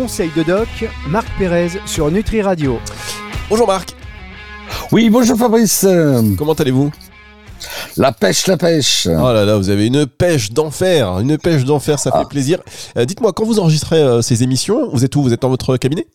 conseils 0.00 0.30
de 0.34 0.42
doc, 0.42 0.66
Marc 1.08 1.26
Pérez 1.38 1.68
sur 1.84 2.10
Nutri 2.10 2.40
Radio. 2.40 2.78
Bonjour 3.50 3.66
Marc. 3.66 3.94
Oui, 4.92 5.10
bonjour 5.10 5.36
Fabrice. 5.36 5.86
Comment 6.38 6.54
allez-vous? 6.54 6.90
La 7.98 8.10
pêche, 8.10 8.46
la 8.46 8.56
pêche. 8.56 9.06
Oh 9.06 9.30
là 9.30 9.44
là, 9.44 9.58
vous 9.58 9.68
avez 9.68 9.88
une 9.88 10.06
pêche 10.06 10.52
d'enfer. 10.52 11.18
Une 11.18 11.36
pêche 11.36 11.66
d'enfer, 11.66 11.98
ça 11.98 12.10
fait 12.12 12.18
Ah. 12.22 12.24
plaisir. 12.24 12.60
Euh, 12.96 13.04
Dites-moi, 13.04 13.34
quand 13.34 13.44
vous 13.44 13.58
enregistrez 13.60 14.00
euh, 14.00 14.22
ces 14.22 14.42
émissions, 14.42 14.88
vous 14.90 15.04
êtes 15.04 15.14
où? 15.16 15.22
Vous 15.22 15.34
êtes 15.34 15.42
dans 15.42 15.50
votre 15.50 15.76
cabinet? 15.76 16.06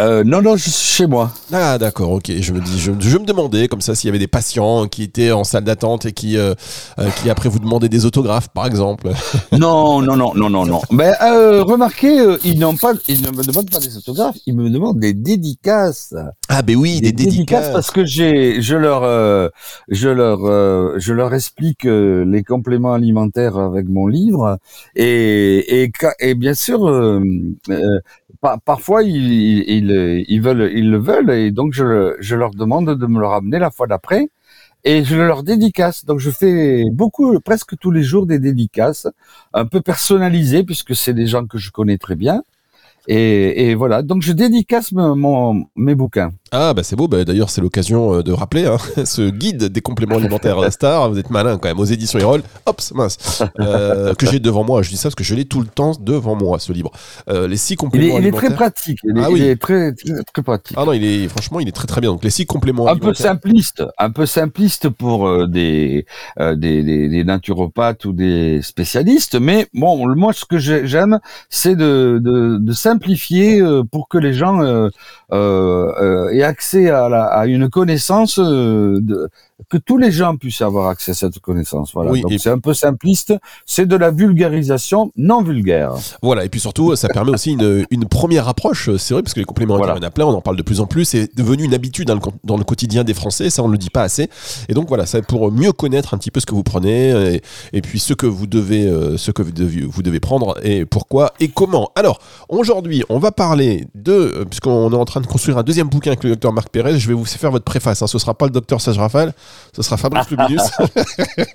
Euh, 0.00 0.24
non, 0.24 0.42
non, 0.42 0.56
je 0.56 0.68
suis 0.68 0.72
chez 0.72 1.06
moi. 1.06 1.30
Ah 1.52 1.78
d'accord, 1.78 2.10
ok. 2.10 2.32
Je 2.40 2.52
me 2.52 2.60
dis, 2.60 2.80
je, 2.80 2.90
je 2.98 3.18
me 3.18 3.24
demandais 3.24 3.68
comme 3.68 3.80
ça 3.80 3.94
s'il 3.94 4.08
y 4.08 4.10
avait 4.10 4.18
des 4.18 4.26
patients 4.26 4.88
qui 4.88 5.04
étaient 5.04 5.30
en 5.30 5.44
salle 5.44 5.62
d'attente 5.62 6.04
et 6.06 6.12
qui, 6.12 6.36
euh, 6.36 6.54
euh, 6.98 7.08
qui 7.22 7.30
après 7.30 7.48
vous 7.48 7.60
demandaient 7.60 7.88
des 7.88 8.04
autographes, 8.04 8.48
par 8.48 8.66
exemple. 8.66 9.10
Non, 9.52 10.02
non, 10.02 10.16
non, 10.16 10.34
non, 10.34 10.50
non, 10.50 10.66
non. 10.66 10.80
Mais 10.90 11.12
euh, 11.22 11.62
remarquez, 11.62 12.18
euh, 12.18 12.38
ils 12.44 12.58
n'ont 12.58 12.76
pas, 12.76 12.92
ils 13.06 13.22
ne 13.22 13.30
me 13.30 13.44
demandent 13.44 13.70
pas 13.70 13.78
des 13.78 13.96
autographes, 13.96 14.36
ils 14.46 14.56
me 14.56 14.68
demandent 14.68 14.98
des 14.98 15.14
dédicaces. 15.14 16.14
Ah 16.48 16.62
ben 16.62 16.76
oui, 16.76 17.00
des, 17.00 17.12
dédicaces. 17.12 17.70
parce 17.72 17.90
que 17.92 18.04
j'ai, 18.04 18.60
je 18.60 18.76
leur, 18.76 19.04
euh, 19.04 19.48
je 19.88 20.08
leur, 20.08 20.44
euh, 20.44 20.94
je 20.98 21.12
leur 21.12 21.32
explique 21.34 21.84
les 21.84 22.42
compléments 22.42 22.94
alimentaires 22.94 23.56
avec 23.58 23.88
mon 23.88 24.08
livre 24.08 24.58
et 24.96 25.82
et, 25.84 25.92
et 26.18 26.34
bien 26.34 26.54
sûr, 26.54 26.80
euh, 28.44 28.48
euh, 28.48 28.56
pa- 28.56 28.58
parfois 28.64 29.02
ils, 29.02 29.62
ils, 29.68 30.24
ils, 30.28 30.40
veulent, 30.40 30.70
ils 30.74 30.90
le 30.90 30.98
veulent 30.98 31.30
et 31.30 31.50
donc 31.50 31.72
je, 31.72 32.14
je 32.20 32.36
leur 32.36 32.50
demande 32.50 32.98
de 32.98 33.06
me 33.06 33.20
le 33.20 33.26
ramener 33.26 33.58
la 33.58 33.70
fois 33.70 33.86
d'après. 33.86 34.28
Et 34.86 35.02
je 35.02 35.16
leur 35.16 35.42
dédicace. 35.42 36.04
Donc 36.04 36.18
je 36.20 36.30
fais 36.30 36.84
beaucoup, 36.92 37.40
presque 37.40 37.76
tous 37.78 37.90
les 37.90 38.02
jours 38.02 38.26
des 38.26 38.38
dédicaces, 38.38 39.08
un 39.54 39.64
peu 39.64 39.80
personnalisées 39.80 40.62
puisque 40.62 40.94
c'est 40.94 41.14
des 41.14 41.26
gens 41.26 41.46
que 41.46 41.56
je 41.58 41.70
connais 41.70 41.96
très 41.96 42.16
bien. 42.16 42.42
Et, 43.08 43.70
et 43.70 43.74
voilà. 43.74 44.02
Donc 44.02 44.22
je 44.22 44.32
dédicace 44.32 44.92
mon- 44.92 45.64
mes 45.76 45.94
bouquins. 45.94 46.32
Ah 46.56 46.72
bah 46.72 46.84
c'est 46.84 46.94
beau, 46.94 47.08
bah, 47.08 47.24
d'ailleurs 47.24 47.50
c'est 47.50 47.60
l'occasion 47.60 48.14
euh, 48.14 48.22
de 48.22 48.30
rappeler 48.30 48.64
hein, 48.66 48.76
ce 49.04 49.28
guide 49.28 49.64
des 49.64 49.80
compléments 49.80 50.14
alimentaires 50.18 50.72
Star, 50.72 51.10
vous 51.10 51.18
êtes 51.18 51.28
malin 51.30 51.58
quand 51.58 51.66
même, 51.68 51.80
aux 51.80 51.84
éditions 51.84 52.20
Erol, 52.20 52.42
hop, 52.66 52.80
mince, 52.94 53.42
euh, 53.58 54.14
que 54.14 54.24
j'ai 54.26 54.38
devant 54.38 54.62
moi, 54.62 54.82
je 54.82 54.90
dis 54.90 54.96
ça 54.96 55.08
parce 55.08 55.16
que 55.16 55.24
je 55.24 55.34
l'ai 55.34 55.46
tout 55.46 55.60
le 55.60 55.66
temps 55.66 55.92
devant 55.98 56.36
moi 56.36 56.60
ce 56.60 56.72
livre. 56.72 56.92
Euh, 57.28 57.48
les 57.48 57.56
six 57.56 57.76
Il 57.92 58.02
est, 58.02 58.12
compléments 58.12 58.18
il 58.18 58.26
est 58.26 58.32
très 58.32 58.46
alimentaires... 58.46 58.54
pratique. 58.54 58.98
Il 59.02 59.18
est, 59.18 59.22
Ah 59.24 59.30
oui. 59.32 59.40
il 59.40 59.44
est 59.46 59.60
très, 59.60 59.92
très, 60.32 60.42
pratique. 60.42 60.76
Ah 60.78 60.84
non, 60.84 60.92
il 60.92 61.04
est 61.04 61.26
franchement, 61.28 61.58
il 61.58 61.66
est 61.66 61.72
très 61.72 61.88
très 61.88 62.00
bien. 62.00 62.10
Donc 62.12 62.22
les 62.22 62.30
six 62.30 62.46
compléments 62.46 62.86
un 62.86 62.94
peu 62.96 63.08
alimentaires. 63.08 63.16
simpliste, 63.16 63.82
un 63.98 64.10
peu 64.10 64.24
simpliste 64.24 64.88
pour 64.90 65.26
euh, 65.26 65.48
des, 65.48 66.06
des, 66.38 66.54
des, 66.84 67.08
des 67.08 67.24
naturopathes 67.24 68.04
ou 68.04 68.12
des 68.12 68.62
spécialistes, 68.62 69.34
mais 69.40 69.66
bon, 69.74 70.06
moi 70.14 70.32
ce 70.32 70.44
que 70.44 70.58
j'ai- 70.58 70.86
j'aime, 70.86 71.18
c'est 71.50 71.74
de, 71.74 72.20
de, 72.22 72.58
de 72.60 72.72
simplifier 72.72 73.60
pour 73.90 74.08
que 74.08 74.18
les 74.18 74.34
gens 74.34 74.62
euh, 74.62 74.90
accès 76.44 76.90
à, 76.90 77.08
la, 77.08 77.24
à 77.24 77.46
une 77.46 77.68
connaissance, 77.70 78.38
euh, 78.38 78.98
de, 79.00 79.28
que 79.68 79.76
tous 79.76 79.98
les 79.98 80.10
gens 80.10 80.36
puissent 80.36 80.62
avoir 80.62 80.88
accès 80.88 81.12
à 81.12 81.14
cette 81.14 81.38
connaissance. 81.38 81.92
Voilà. 81.94 82.10
Oui, 82.10 82.22
Donc 82.22 82.32
c'est 82.38 82.50
un 82.50 82.58
peu 82.58 82.74
simpliste, 82.74 83.32
c'est 83.66 83.86
de 83.86 83.96
la 83.96 84.10
vulgarisation 84.10 85.12
non 85.16 85.42
vulgaire. 85.42 85.92
Voilà, 86.22 86.44
et 86.44 86.48
puis 86.48 86.60
surtout, 86.60 86.96
ça 86.96 87.08
permet 87.08 87.30
aussi 87.30 87.52
une, 87.52 87.86
une 87.90 88.04
première 88.06 88.48
approche. 88.48 88.90
C'est 88.96 89.14
vrai, 89.14 89.22
parce 89.22 89.32
que 89.34 89.40
les 89.40 89.44
compléments 89.46 89.76
Voilà. 89.76 89.92
alimentaires, 89.92 90.00
il 90.00 90.02
y 90.02 90.06
en 90.06 90.08
a 90.08 90.10
plein, 90.10 90.34
on 90.34 90.38
en 90.38 90.40
parle 90.42 90.56
de 90.56 90.62
plus 90.62 90.80
en 90.80 90.86
plus. 90.86 91.04
C'est 91.04 91.36
devenu 91.36 91.64
une 91.64 91.74
habitude 91.74 92.08
dans 92.08 92.14
le, 92.14 92.20
con- 92.20 92.32
dans 92.42 92.56
le 92.56 92.64
quotidien 92.64 93.04
des 93.04 93.14
Français, 93.14 93.48
ça 93.48 93.62
on 93.62 93.68
ne 93.68 93.72
le 93.72 93.78
dit 93.78 93.90
pas 93.90 94.02
assez. 94.02 94.28
Et 94.68 94.74
donc 94.74 94.88
voilà, 94.88 95.06
c'est 95.06 95.24
pour 95.24 95.50
mieux 95.52 95.72
connaître 95.72 96.14
un 96.14 96.18
petit 96.18 96.30
peu 96.32 96.40
ce 96.40 96.46
que 96.46 96.54
vous 96.54 96.64
prenez 96.64 97.34
et, 97.36 97.42
et 97.72 97.80
puis 97.80 98.00
ce 98.00 98.12
que 98.12 98.26
vous 98.26 98.46
devez, 98.48 98.86
euh, 98.86 99.16
ce 99.16 99.30
que 99.30 99.42
vous 99.42 99.52
devez, 99.52 99.82
vous 99.82 100.02
devez 100.02 100.20
prendre 100.20 100.56
et 100.64 100.84
pourquoi 100.84 101.32
et 101.40 101.48
comment. 101.48 101.90
Alors, 101.94 102.18
aujourd'hui, 102.48 103.04
on 103.08 103.18
va 103.20 103.30
parler 103.30 103.86
de, 103.94 104.12
euh, 104.12 104.44
puisqu'on 104.44 104.90
est 104.92 104.96
en 104.96 105.04
train 105.04 105.20
de 105.20 105.26
construire 105.26 105.58
un 105.58 105.62
deuxième 105.62 105.88
bouquin 105.88 106.10
avec 106.10 106.24
le 106.24 106.30
docteur 106.30 106.52
Marc 106.52 106.68
Pérez, 106.70 106.98
je 106.98 107.06
vais 107.08 107.14
vous 107.14 107.24
faire 107.24 107.50
votre 107.52 107.64
préface. 107.64 108.02
Hein. 108.02 108.06
Ce 108.08 108.18
sera 108.18 108.34
pas 108.34 108.46
le 108.46 108.50
docteur 108.52 108.80
Sage 108.80 108.98
Rafale, 108.98 109.32
ce 109.74 109.82
sera 109.82 109.96
Fabrice 109.96 110.30
Luminus. 110.30 110.62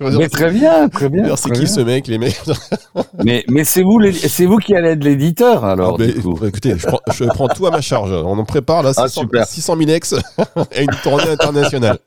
Mais 0.00 0.28
très 0.28 0.50
bien, 0.50 0.88
très 0.88 1.08
bien. 1.08 1.24
Alors, 1.24 1.38
c'est 1.38 1.50
qui 1.50 1.60
bien. 1.62 1.68
ce 1.68 1.80
mec, 1.80 2.06
les 2.06 2.18
mecs 2.18 2.40
Mais, 3.24 3.44
mais 3.48 3.64
c'est 3.64 3.82
vous, 3.82 3.98
les- 3.98 4.12
c'est 4.12 4.46
vous 4.46 4.58
qui 4.58 4.74
allez 4.74 4.90
être 4.90 5.04
l'éditeur 5.04 5.64
alors. 5.64 5.96
Ah, 5.98 6.04
du 6.06 6.12
ben, 6.12 6.22
coup. 6.22 6.38
écoutez, 6.46 6.74
je 6.76 6.86
prends, 6.86 7.00
je 7.12 7.24
prends 7.24 7.48
tout 7.48 7.66
à 7.66 7.70
ma 7.70 7.80
charge. 7.80 8.12
On 8.12 8.38
en 8.38 8.44
prépare 8.44 8.82
là 8.82 8.92
Ah, 8.96 9.08
600, 9.08 9.20
super. 9.22 9.46
600 9.46 9.76
000 9.78 9.90
ex 9.90 10.14
et 10.72 10.82
une 10.82 10.90
tournée 11.02 11.30
internationale. 11.30 11.98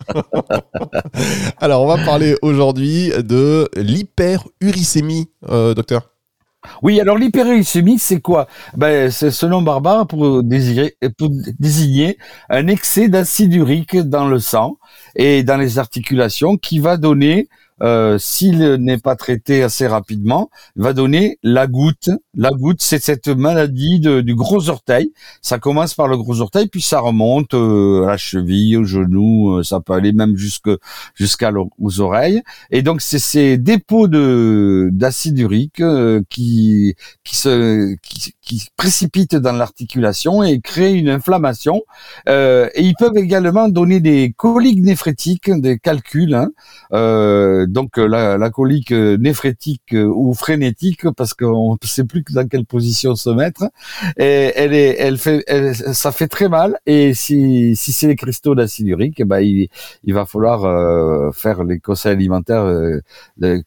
Alors, 1.59 1.81
on 1.81 1.87
va 1.87 2.03
parler 2.03 2.35
aujourd'hui 2.41 3.11
de 3.17 3.67
l'hyperuricémie, 3.75 5.29
euh, 5.49 5.73
docteur. 5.73 6.09
Oui, 6.81 6.99
alors 6.99 7.17
l'hyperuricémie, 7.17 7.99
c'est 7.99 8.21
quoi? 8.21 8.47
Ben, 8.75 9.11
C'est 9.11 9.31
ce 9.31 9.45
nom 9.45 9.61
barbare 9.61 10.07
pour 10.07 10.43
désigner 10.43 12.17
un 12.49 12.67
excès 12.67 13.09
d'acide 13.09 13.53
urique 13.53 13.97
dans 13.97 14.27
le 14.27 14.39
sang 14.39 14.77
et 15.15 15.43
dans 15.43 15.57
les 15.57 15.77
articulations 15.79 16.57
qui 16.57 16.79
va 16.79 16.97
donner, 16.97 17.49
euh, 17.83 18.17
s'il 18.17 18.59
n'est 18.75 18.97
pas 18.97 19.15
traité 19.15 19.61
assez 19.61 19.87
rapidement, 19.87 20.49
va 20.75 20.93
donner 20.93 21.37
la 21.43 21.67
goutte. 21.67 22.09
La 22.33 22.51
goutte, 22.51 22.81
c'est 22.81 23.01
cette 23.03 23.27
maladie 23.27 23.99
du 23.99 24.35
gros 24.35 24.69
orteil. 24.69 25.11
Ça 25.41 25.59
commence 25.59 25.93
par 25.93 26.07
le 26.07 26.17
gros 26.17 26.39
orteil, 26.39 26.67
puis 26.67 26.81
ça 26.81 26.99
remonte 27.01 27.53
euh, 27.53 28.05
à 28.05 28.11
la 28.11 28.17
cheville, 28.17 28.77
au 28.77 28.85
genou, 28.85 29.57
euh, 29.57 29.63
ça 29.63 29.81
peut 29.81 29.93
aller 29.93 30.13
même 30.13 30.37
jusque 30.37 30.69
jusqu'à 31.15 31.51
aux 31.79 31.99
oreilles. 31.99 32.41
Et 32.71 32.81
donc 32.81 33.01
c'est 33.01 33.19
ces 33.19 33.57
dépôts 33.57 34.07
de 34.07 34.89
d'acide 34.93 35.37
urique 35.39 35.81
qui 36.29 36.95
qui 37.23 37.35
se 37.35 37.95
qui, 38.01 38.33
qui 38.41 38.67
précipitent 38.77 39.35
dans 39.35 39.51
l'articulation 39.53 40.41
et 40.43 40.61
créent 40.61 40.93
une 40.93 41.09
inflammation. 41.09 41.81
Et 42.27 42.81
ils 42.81 42.95
peuvent 42.97 43.17
également 43.17 43.67
donner 43.67 43.99
des 43.99 44.33
coliques 44.35 44.81
néphrétiques, 44.81 45.51
des 45.51 45.77
calculs. 45.79 46.33
hein. 46.33 46.49
Donc 47.73 47.97
euh, 47.97 48.07
la, 48.07 48.49
colique 48.51 48.91
euh, 48.91 49.17
néphrétique 49.17 49.93
euh, 49.93 50.05
ou 50.05 50.35
frénétique 50.35 51.09
parce 51.17 51.33
qu'on 51.33 51.73
ne 51.73 51.87
sait 51.87 52.03
plus 52.03 52.23
dans 52.29 52.47
quelle 52.47 52.65
position 52.65 53.15
se 53.15 53.31
mettre. 53.31 53.63
Et 54.17 54.51
elle 54.55 54.73
est, 54.73 54.95
elle 54.99 55.17
fait, 55.17 55.43
ça 55.93 56.11
fait 56.11 56.27
très 56.27 56.49
mal. 56.49 56.77
Et 56.85 57.13
si 57.15 57.75
si 57.75 57.91
c'est 57.91 58.07
les 58.07 58.15
cristaux 58.15 58.53
d'acide 58.53 58.87
urique, 58.87 59.19
eh 59.19 59.25
ben 59.25 59.39
il 59.39 60.13
va 60.13 60.25
falloir 60.25 61.33
faire 61.33 61.63
les 61.63 61.79
conseils 61.79 62.11
alimentaires 62.11 62.67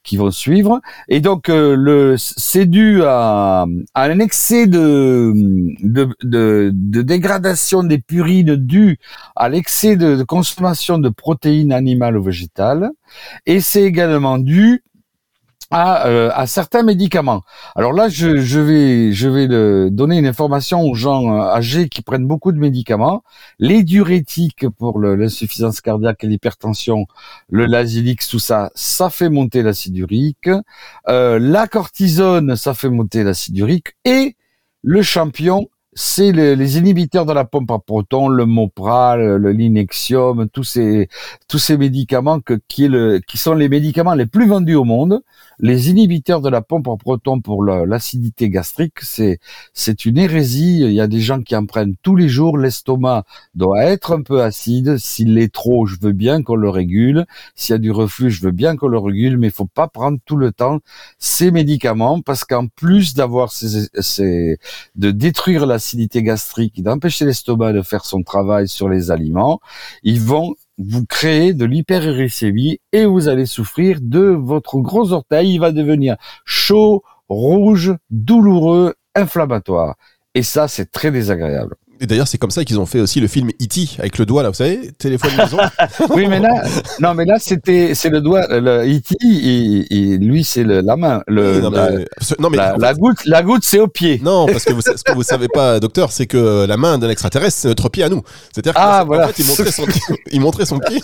qui 0.05 0.17
vont 0.17 0.31
suivre. 0.31 0.81
Et 1.09 1.21
donc 1.21 1.49
le 1.49 2.15
c'est 2.17 2.67
dû 2.67 3.03
à, 3.05 3.67
un 3.95 4.19
excès 4.21 4.67
de, 4.67 5.33
de, 5.83 6.09
de, 6.23 7.03
dégradation 7.03 7.83
des 7.83 7.99
purines 7.99 8.57
dû 8.57 8.99
à 9.35 9.49
l'excès 9.49 9.97
de 9.97 10.23
consommation 10.23 10.99
de 10.99 11.09
protéines 11.09 11.73
animales 11.73 12.17
ou 12.17 12.23
végétales. 12.23 12.91
Et 13.47 13.61
c'est 13.61 13.83
également 13.83 14.39
dû 14.39 14.83
à, 15.71 16.07
euh, 16.07 16.31
à 16.33 16.47
certains 16.47 16.83
médicaments. 16.83 17.43
Alors 17.75 17.93
là, 17.93 18.09
je, 18.09 18.29
vais, 18.61 19.91
donner 19.91 20.19
une 20.19 20.27
information 20.27 20.83
aux 20.83 20.95
gens 20.95 21.33
euh, 21.33 21.41
âgés 21.41 21.89
qui 21.89 22.03
prennent 22.03 22.27
beaucoup 22.27 22.53
de 22.53 22.59
médicaments. 22.59 23.23
Les 23.59 23.83
diurétiques 23.83 24.69
pour 24.79 25.01
l'insuffisance 25.01 25.81
cardiaque 25.81 26.23
et 26.25 26.29
l'hypertension, 26.29 27.07
le 27.49 27.67
Lasix, 27.67 28.29
tout 28.29 28.39
ça, 28.39 28.71
ça 28.75 29.11
fait 29.11 29.29
monter 29.29 29.63
l'acide 29.63 29.97
urique. 29.97 30.51
Euh, 31.09 31.39
la 31.41 31.67
cortisone, 31.67 32.57
ça 32.57 32.75
fait 32.75 32.91
monter 32.91 33.25
l'acide 33.25 33.59
urique. 33.59 33.97
Et 34.05 34.37
le 34.83 35.03
champion, 35.03 35.69
c'est 35.99 36.31
le- 36.31 36.55
les 36.55 36.79
inhibiteurs 36.79 37.25
de 37.27 37.33
la 37.33 37.45
pompe 37.47 37.71
à 37.71 37.79
protons, 37.79 38.29
le 38.29 38.45
Mopral, 38.45 39.37
le 39.37 39.51
Linexium, 39.53 40.49
tous 40.51 40.63
ces 40.65 41.09
tous 41.49 41.59
ces 41.59 41.79
médicaments 41.79 42.41
que, 42.41 42.61
qui 42.69 43.39
sont 43.39 43.55
les 43.55 43.69
médicaments 43.71 44.15
les 44.15 44.27
plus 44.27 44.47
vendus 44.47 44.75
au 44.77 44.85
monde. 44.85 45.23
Les 45.59 45.91
inhibiteurs 45.91 46.41
de 46.41 46.49
la 46.51 46.61
pompe 46.61 46.89
à 46.89 46.97
protons 46.97 47.41
pour 47.41 47.65
la- 47.65 47.87
l'acidité 47.87 48.51
gastrique, 48.51 49.01
c'est 49.01 49.39
c'est 49.73 50.05
une 50.05 50.19
hérésie. 50.19 50.81
Il 50.81 50.93
y 50.93 51.01
a 51.01 51.07
des 51.07 51.21
gens 51.21 51.41
qui 51.43 51.57
en 51.57 51.67
prennent 51.67 51.95
tous 52.03 52.17
les 52.17 52.29
jours. 52.29 52.59
L'estomac 52.59 53.25
doit 53.55 53.85
être 53.85 54.13
un 54.13 54.23
peu 54.23 54.43
acide. 54.43 54.99
S'il 54.99 55.35
l'est 55.35 55.53
trop, 55.53 55.87
je 55.87 55.97
veux 56.01 56.13
bien 56.13 56.43
qu'on 56.43 56.57
le 56.57 56.69
régule. 56.69 57.27
S'il 57.55 57.73
y 57.73 57.77
a 57.77 57.79
du 57.79 57.91
reflux, 57.91 58.31
je 58.31 58.43
veux 58.43 58.51
bien 58.53 58.77
qu'on 58.77 58.89
le 58.89 58.99
régule, 58.99 59.39
mais 59.39 59.49
il 59.49 59.53
faut 59.53 59.67
pas 59.67 59.89
prendre 59.89 60.19
tout 60.27 60.37
le 60.37 60.53
temps 60.53 60.81
ces 61.19 61.51
médicaments 61.51 62.21
parce 62.21 62.45
qu'en 62.45 62.67
plus 62.69 63.15
d'avoir 63.15 63.53
ces, 63.53 63.89
ces 64.01 64.59
de 64.97 65.11
détruire 65.11 65.67
l'acidité 65.67 66.23
gastrique, 66.23 66.83
d'empêcher 66.83 67.25
l'estomac 67.25 67.73
de 67.73 67.83
faire 67.83 68.05
son 68.05 68.23
travail 68.23 68.69
sur 68.69 68.89
les 68.89 69.11
aliments, 69.11 69.61
ils 70.03 70.21
vont 70.21 70.55
vous 70.79 71.07
créer 71.07 71.55
de 71.55 71.65
l'hyperuricémie 71.65 72.81
et 72.93 73.07
vous 73.07 73.29
allez 73.29 73.47
souffrir 73.47 73.99
de 74.03 74.21
votre 74.21 74.79
gros 74.79 75.13
orteil. 75.13 75.55
Il 75.55 75.59
va 75.59 75.73
devenir 75.73 76.17
chaud, 76.45 77.03
rouge, 77.29 77.95
douloureux, 78.11 78.95
inflammatoire. 79.15 79.97
Et 80.35 80.43
ça, 80.43 80.69
c'est 80.69 80.91
très 80.91 81.11
désagréable. 81.11 81.77
Et 82.01 82.07
d'ailleurs, 82.07 82.29
c'est 82.29 82.39
comme 82.39 82.51
ça 82.51 82.65
qu'ils 82.65 82.79
ont 82.79 82.87
fait 82.87 83.01
aussi 83.01 83.21
le 83.21 83.27
film 83.27 83.49
E.T. 83.63 83.89
avec 83.99 84.19
le 84.19 84.27
doigt, 84.27 84.43
là, 84.43 84.51
vous 84.51 84.55
savez, 84.55 84.93
téléphone 84.99 85.31
maison. 85.37 85.59
oui, 86.15 86.27
mais 86.29 86.41
là, 86.41 86.51
non, 87.01 87.15
mais 87.15 87.25
là, 87.25 87.37
c'était, 87.39 87.95
c'est 87.95 88.11
le 88.11 88.21
doigt, 88.21 88.47
le 88.49 88.85
E.T., 88.85 89.17
et, 89.21 90.19
lui, 90.19 90.45
c'est 90.45 90.65
la 90.65 90.97
main. 90.97 91.23
Le, 91.27 91.61
non, 91.61 91.71
mais, 91.71 92.05
non, 92.39 92.51
mais 92.51 92.57
la, 92.57 92.95
goutte, 92.95 93.25
la 93.25 93.43
goutte, 93.43 93.65
c'est 93.65 93.79
au 93.79 93.89
pied. 93.89 94.21
Non, 94.23 94.47
parce 94.51 94.65
que 94.65 94.73
vous, 94.73 94.83
ce 94.83 95.03
que 95.03 95.13
vous 95.13 95.23
savez 95.23 95.49
pas, 95.49 95.81
docteur, 95.81 96.13
c'est 96.13 96.27
que 96.27 96.67
la 96.67 96.77
main 96.77 96.99
d'un 96.99 97.09
extraterrestre, 97.09 97.59
c'est 97.61 97.69
notre 97.69 97.89
pied 97.89 98.03
à 98.03 98.09
nous. 98.09 98.23
C'est-à-dire 98.53 98.73
ah, 98.77 99.05
voilà. 99.07 99.29
fait, 99.29 99.43
il 99.43 99.47
montrait 99.47 99.71
son, 99.71 99.85
il 100.33 100.41
montrait 100.41 100.67
son 100.67 100.79
pied. 100.79 101.03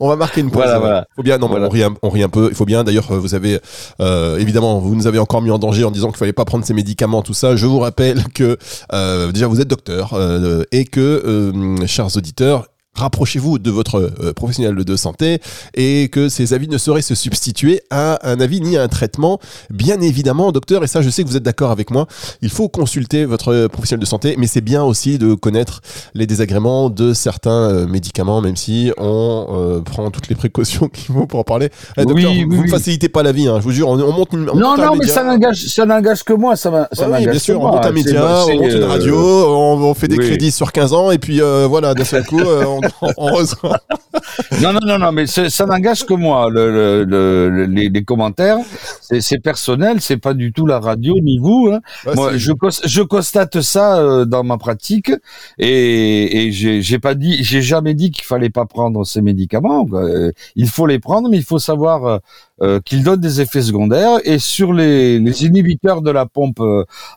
on 0.00 0.08
va 0.08 0.16
marquer 0.16 0.40
une 0.40 0.50
pause. 0.50 0.62
Voilà, 0.62 0.78
voilà. 0.78 1.06
Faut 1.16 1.22
bien, 1.22 1.38
non, 1.38 1.50
on, 1.50 1.68
rit 1.68 1.82
un, 1.82 1.94
on 2.02 2.10
rit 2.10 2.22
un 2.22 2.28
peu. 2.28 2.48
Il 2.50 2.54
faut 2.54 2.64
bien, 2.64 2.84
d'ailleurs, 2.84 3.12
vous 3.12 3.34
avez, 3.34 3.58
euh, 4.00 4.38
évidemment, 4.38 4.78
vous 4.78 4.94
nous 4.94 5.06
avez 5.06 5.18
encore 5.18 5.42
mis 5.42 5.50
en 5.50 5.58
danger 5.58 5.84
en 5.84 5.90
disant 5.90 6.08
qu'il 6.08 6.18
fallait 6.18 6.32
pas 6.32 6.44
prendre 6.44 6.64
ces 6.64 6.74
médicaments, 6.74 7.22
tout 7.22 7.34
ça. 7.34 7.56
Je 7.56 7.66
vous 7.66 7.80
rappelle 7.80 8.24
que, 8.34 8.58
euh, 8.92 9.32
déjà, 9.32 9.46
vous 9.46 9.60
êtes 9.60 9.63
docteur 9.64 10.14
euh, 10.14 10.64
et 10.72 10.84
que, 10.84 11.00
euh, 11.00 11.86
chers 11.86 12.16
auditeurs, 12.16 12.66
rapprochez-vous 12.94 13.58
de 13.58 13.70
votre 13.70 14.12
euh, 14.20 14.32
professionnel 14.32 14.74
de 14.76 14.96
santé 14.96 15.40
et 15.74 16.08
que 16.08 16.28
ces 16.28 16.52
avis 16.52 16.68
ne 16.68 16.78
sauraient 16.78 17.02
se 17.02 17.14
substituer 17.14 17.82
à 17.90 18.18
un 18.28 18.40
avis 18.40 18.60
ni 18.60 18.76
à 18.76 18.82
un 18.82 18.88
traitement. 18.88 19.40
Bien 19.70 20.00
évidemment, 20.00 20.52
docteur, 20.52 20.84
et 20.84 20.86
ça 20.86 21.02
je 21.02 21.10
sais 21.10 21.22
que 21.22 21.28
vous 21.28 21.36
êtes 21.36 21.42
d'accord 21.42 21.70
avec 21.70 21.90
moi, 21.90 22.06
il 22.42 22.50
faut 22.50 22.68
consulter 22.68 23.24
votre 23.24 23.66
professionnel 23.68 24.00
de 24.00 24.06
santé, 24.06 24.34
mais 24.38 24.46
c'est 24.46 24.60
bien 24.60 24.82
aussi 24.82 25.18
de 25.18 25.34
connaître 25.34 25.80
les 26.14 26.26
désagréments 26.26 26.90
de 26.90 27.12
certains 27.12 27.50
euh, 27.50 27.86
médicaments, 27.86 28.40
même 28.40 28.56
si 28.56 28.92
on 28.98 29.46
euh, 29.50 29.80
prend 29.80 30.10
toutes 30.10 30.28
les 30.28 30.34
précautions 30.34 30.88
qu'il 30.92 31.14
faut 31.14 31.26
pour 31.26 31.40
en 31.40 31.44
parler. 31.44 31.70
Eh, 31.96 32.04
docteur, 32.04 32.32
vous 32.48 32.62
ne 32.64 32.68
facilitez 32.68 33.08
pas 33.08 33.22
la 33.22 33.32
vie, 33.32 33.48
hein, 33.48 33.56
je 33.58 33.64
vous 33.64 33.70
jure, 33.72 33.88
on, 33.88 34.12
monte 34.12 34.32
une... 34.32 34.44
non, 34.44 34.76
non, 34.76 34.96
mais 34.96 35.06
ça 35.06 35.24
n'engage, 35.24 35.66
ça 35.66 35.86
n'engage 35.86 36.22
que 36.22 36.32
moi, 36.32 36.56
ça, 36.56 36.88
ça 36.92 37.08
oui, 37.10 37.26
bien 37.26 37.38
sûr, 37.38 37.60
on 37.60 37.72
monte 37.72 37.84
un 37.84 37.92
média, 37.92 38.44
on 38.46 38.56
monte 38.56 38.72
une 38.72 38.84
radio, 38.84 39.16
on, 39.16 39.94
fait 39.94 40.08
des 40.08 40.18
crédits 40.18 40.50
sur 40.50 40.72
15 40.72 40.92
ans, 40.92 41.10
et 41.10 41.18
puis 41.18 41.40
voilà, 41.68 41.94
d'un 41.94 42.04
seul 42.04 42.24
coup, 42.24 42.40
on 42.40 42.80
non, 44.60 44.72
non, 44.72 44.80
non, 44.84 44.98
non, 44.98 45.12
mais 45.12 45.26
ça 45.26 45.66
n'engage 45.66 46.04
que 46.04 46.14
moi. 46.14 46.48
Le, 46.50 47.04
le, 47.04 47.66
les, 47.66 47.88
les, 47.88 48.04
commentaires, 48.04 48.58
c'est 49.00 49.38
personnel, 49.38 50.00
c'est 50.00 50.16
pas 50.16 50.34
du 50.34 50.52
tout 50.52 50.66
la 50.66 50.80
radio 50.80 51.14
ni 51.22 51.38
vous. 51.38 51.70
Hein. 51.72 51.80
moi, 52.14 52.36
je, 52.36 52.52
je 52.84 53.02
constate 53.02 53.60
ça 53.60 53.98
euh, 53.98 54.24
dans 54.24 54.44
ma 54.44 54.58
pratique 54.58 55.12
et, 55.58 56.46
et 56.46 56.52
j'ai 56.52 56.98
pas 56.98 57.14
dit, 57.14 57.42
j'ai 57.42 57.62
jamais 57.62 57.94
dit 57.94 58.10
qu'il 58.10 58.24
fallait 58.24 58.50
pas 58.50 58.66
prendre 58.66 59.04
ces 59.04 59.22
médicaments. 59.22 59.86
Euh, 59.92 60.32
il 60.56 60.68
faut 60.68 60.86
les 60.86 60.98
prendre, 60.98 61.28
mais 61.28 61.38
il 61.38 61.44
faut 61.44 61.58
savoir 61.58 62.20
euh, 62.62 62.80
qu'ils 62.84 63.02
donnent 63.02 63.20
des 63.20 63.40
effets 63.40 63.62
secondaires. 63.62 64.18
Et 64.24 64.38
sur 64.38 64.72
les, 64.72 65.18
les 65.18 65.44
inhibiteurs 65.44 66.02
de 66.02 66.10
la 66.10 66.26
pompe 66.26 66.60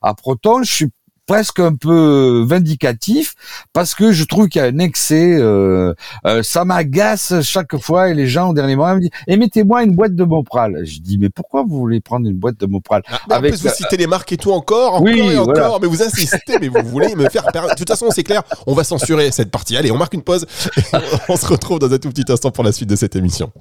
à 0.01 0.13
protons, 0.13 0.63
je 0.63 0.71
suis 0.71 0.87
presque 1.27 1.59
un 1.59 1.75
peu 1.75 2.43
vindicatif 2.47 3.35
parce 3.73 3.93
que 3.93 4.11
je 4.11 4.23
trouve 4.23 4.47
qu'il 4.47 4.61
y 4.61 4.65
a 4.65 4.67
un 4.67 4.79
excès. 4.79 5.37
Euh, 5.39 5.93
euh, 6.25 6.41
ça 6.41 6.65
m'agace 6.65 7.41
chaque 7.41 7.77
fois 7.77 8.09
et 8.09 8.13
les 8.13 8.27
gens 8.27 8.49
au 8.49 8.53
dernier 8.53 8.75
moment 8.75 8.95
me 8.95 9.01
disent 9.01 9.09
"Et 9.27 9.37
mettez-moi 9.37 9.83
une 9.83 9.93
boîte 9.93 10.15
de 10.15 10.23
Mopral." 10.23 10.85
Je 10.85 10.99
dis 10.99 11.17
"Mais 11.17 11.29
pourquoi 11.29 11.63
vous 11.63 11.77
voulez 11.77 11.99
prendre 11.99 12.27
une 12.27 12.37
boîte 12.37 12.59
de 12.59 12.65
Mopral 12.65 13.03
ah, 13.09 13.19
Avec 13.29 13.53
En 13.53 13.57
plus, 13.57 13.69
vous 13.69 13.75
citez 13.75 13.97
les 13.97 14.07
marques 14.07 14.31
et 14.31 14.37
tout 14.37 14.51
encore, 14.51 14.95
encore 14.95 15.03
oui, 15.03 15.19
et 15.19 15.37
encore, 15.37 15.79
mais 15.81 15.87
vous 15.87 16.01
insistez, 16.01 16.57
mais 16.59 16.69
vous 16.69 16.81
voulez 16.87 17.13
me 17.15 17.29
faire 17.29 17.45
perdre. 17.51 17.69
De 17.69 17.75
toute 17.75 17.89
façon, 17.89 18.07
c'est 18.09 18.23
clair, 18.23 18.41
on 18.65 18.73
va 18.73 18.83
censurer 18.83 19.31
cette 19.31 19.51
partie. 19.51 19.75
Allez, 19.77 19.91
on 19.91 19.97
marque 19.97 20.13
une 20.13 20.23
pause. 20.23 20.45
Et 20.77 20.81
on 21.29 21.35
se 21.35 21.45
retrouve 21.45 21.79
dans 21.79 21.91
un 21.91 21.97
tout 21.97 22.09
petit 22.09 22.31
instant 22.31 22.51
pour 22.51 22.63
la 22.63 22.71
suite 22.71 22.89
de 22.89 22.95
cette 22.95 23.15
émission. 23.15 23.51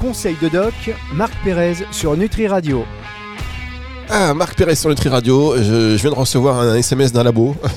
Conseil 0.00 0.36
de 0.42 0.48
doc, 0.48 0.74
Marc 1.14 1.32
Pérez 1.44 1.76
sur 1.90 2.16
Nutri 2.16 2.48
Radio. 2.48 2.84
Ah, 4.08 4.34
Marc 4.34 4.56
Pérez 4.56 4.76
sur 4.76 4.88
Nutri 4.88 5.08
Radio. 5.08 5.54
Je, 5.56 5.96
viens 5.96 6.10
de 6.10 6.14
recevoir 6.14 6.60
un 6.60 6.76
SMS 6.76 7.12
d'un 7.12 7.24
labo. 7.24 7.56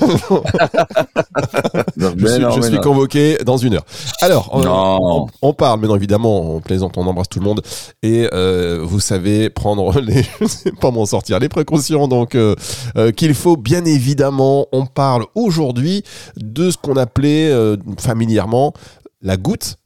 je 1.96 2.62
suis, 2.62 2.78
convoqué 2.80 3.38
dans 3.44 3.56
une 3.56 3.74
heure. 3.74 3.84
Alors, 4.20 5.28
on, 5.42 5.52
parle, 5.52 5.80
mais 5.80 5.88
non, 5.88 5.96
évidemment, 5.96 6.54
on 6.54 6.60
plaisante, 6.60 6.96
on 6.98 7.06
embrasse 7.06 7.28
tout 7.28 7.40
le 7.40 7.44
monde. 7.44 7.62
Et 8.02 8.28
euh, 8.32 8.80
vous 8.82 9.00
savez 9.00 9.50
prendre 9.50 10.00
les, 10.06 10.24
je 10.40 10.46
sais 10.46 10.72
pas 10.72 10.90
m'en 10.90 11.06
sortir, 11.06 11.40
les 11.40 11.48
précautions. 11.48 12.06
Donc, 12.06 12.34
euh, 12.34 12.54
euh, 12.96 13.10
qu'il 13.10 13.34
faut 13.34 13.56
bien 13.56 13.84
évidemment, 13.84 14.66
on 14.72 14.86
parle 14.86 15.24
aujourd'hui 15.34 16.04
de 16.36 16.70
ce 16.70 16.76
qu'on 16.76 16.96
appelait 16.96 17.50
familièrement 17.98 18.72
la 19.22 19.36
goutte 19.36 19.79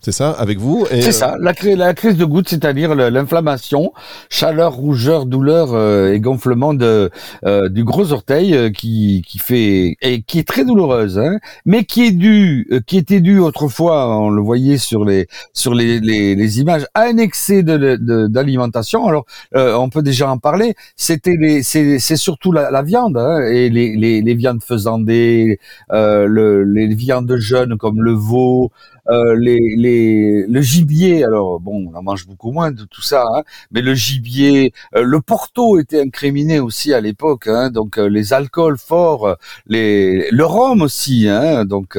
c'est 0.00 0.12
ça, 0.12 0.30
avec 0.30 0.58
vous 0.58 0.86
C'est 0.88 1.10
ça, 1.10 1.36
la, 1.40 1.52
la, 1.74 1.92
crise 1.92 2.16
de 2.16 2.24
goutte, 2.24 2.48
c'est-à-dire 2.48 2.94
l'inflammation, 2.94 3.92
chaleur, 4.30 4.74
rougeur, 4.74 5.26
douleur 5.26 5.70
euh, 5.72 6.12
et 6.12 6.20
gonflement 6.20 6.72
de, 6.72 7.10
euh, 7.44 7.68
du 7.68 7.82
gros 7.82 8.12
orteil 8.12 8.54
euh, 8.54 8.70
qui, 8.70 9.24
qui 9.26 9.40
fait 9.40 9.96
et 10.00 10.22
qui 10.22 10.38
est 10.38 10.46
très 10.46 10.64
douloureuse, 10.64 11.18
hein, 11.18 11.38
mais 11.66 11.82
qui 11.82 12.06
est 12.06 12.12
due, 12.12 12.68
qui 12.86 12.96
était 12.96 13.18
due 13.18 13.40
autrefois, 13.40 14.16
on 14.20 14.30
le 14.30 14.40
voyait 14.40 14.78
sur 14.78 15.04
les 15.04 15.26
sur 15.52 15.74
les, 15.74 15.98
les, 15.98 16.36
les 16.36 16.60
images, 16.60 16.86
à 16.94 17.06
un 17.06 17.16
excès 17.16 17.64
d'alimentation. 17.64 19.00
De, 19.02 19.08
Alors, 19.08 19.26
on 19.52 19.88
peut 19.90 20.02
déjà 20.02 20.30
en 20.30 20.38
parler. 20.38 20.76
C'était 20.94 21.36
les, 21.36 21.64
c'est, 21.64 21.98
surtout 21.98 22.52
la, 22.52 22.70
la 22.70 22.82
viande 22.82 23.16
hein, 23.16 23.40
et 23.48 23.68
les, 23.68 23.96
les, 23.96 24.22
les 24.22 24.34
viandes 24.34 24.62
faisandées, 24.62 25.58
le, 25.90 26.62
les 26.62 26.86
viandes 26.94 27.34
jeunes 27.36 27.76
comme 27.76 28.00
le 28.00 28.12
veau. 28.12 28.70
Euh, 29.10 29.34
les, 29.38 29.74
les, 29.76 30.46
le 30.46 30.60
gibier, 30.60 31.24
alors 31.24 31.60
bon, 31.60 31.90
on 31.90 31.96
en 31.96 32.02
mange 32.02 32.26
beaucoup 32.26 32.52
moins 32.52 32.70
de 32.72 32.84
tout 32.84 33.00
ça, 33.00 33.24
hein, 33.34 33.42
mais 33.70 33.80
le 33.80 33.94
gibier, 33.94 34.72
euh, 34.94 35.02
le 35.02 35.20
porto 35.22 35.78
était 35.78 36.00
incriminé 36.02 36.60
aussi 36.60 36.92
à 36.92 37.00
l'époque, 37.00 37.46
hein, 37.46 37.70
donc 37.70 37.98
euh, 37.98 38.06
les 38.08 38.34
alcools 38.34 38.76
forts, 38.76 39.36
les, 39.66 40.30
le 40.30 40.44
rhum 40.44 40.82
aussi, 40.82 41.26
hein, 41.26 41.64
donc 41.64 41.98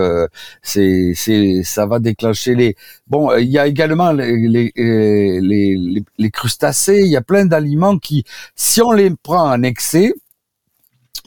c'est, 0.62 1.14
c'est, 1.16 1.64
ça 1.64 1.86
va 1.88 2.00
déclencher 2.00 2.54
les. 2.56 2.76
Bon, 3.08 3.36
il 3.38 3.50
y 3.50 3.58
a 3.58 3.66
également 3.68 4.12
les, 4.12 4.38
les, 4.48 4.72
les, 4.76 6.04
les 6.18 6.32
crustacés, 6.32 7.02
il 7.02 7.08
y 7.12 7.18
a 7.18 7.22
plein 7.22 7.46
d'aliments 7.46 7.98
qui, 7.98 8.24
si 8.56 8.82
on 8.82 8.92
les 8.92 9.10
prend 9.12 9.52
en 9.52 9.64
excès, 9.64 10.14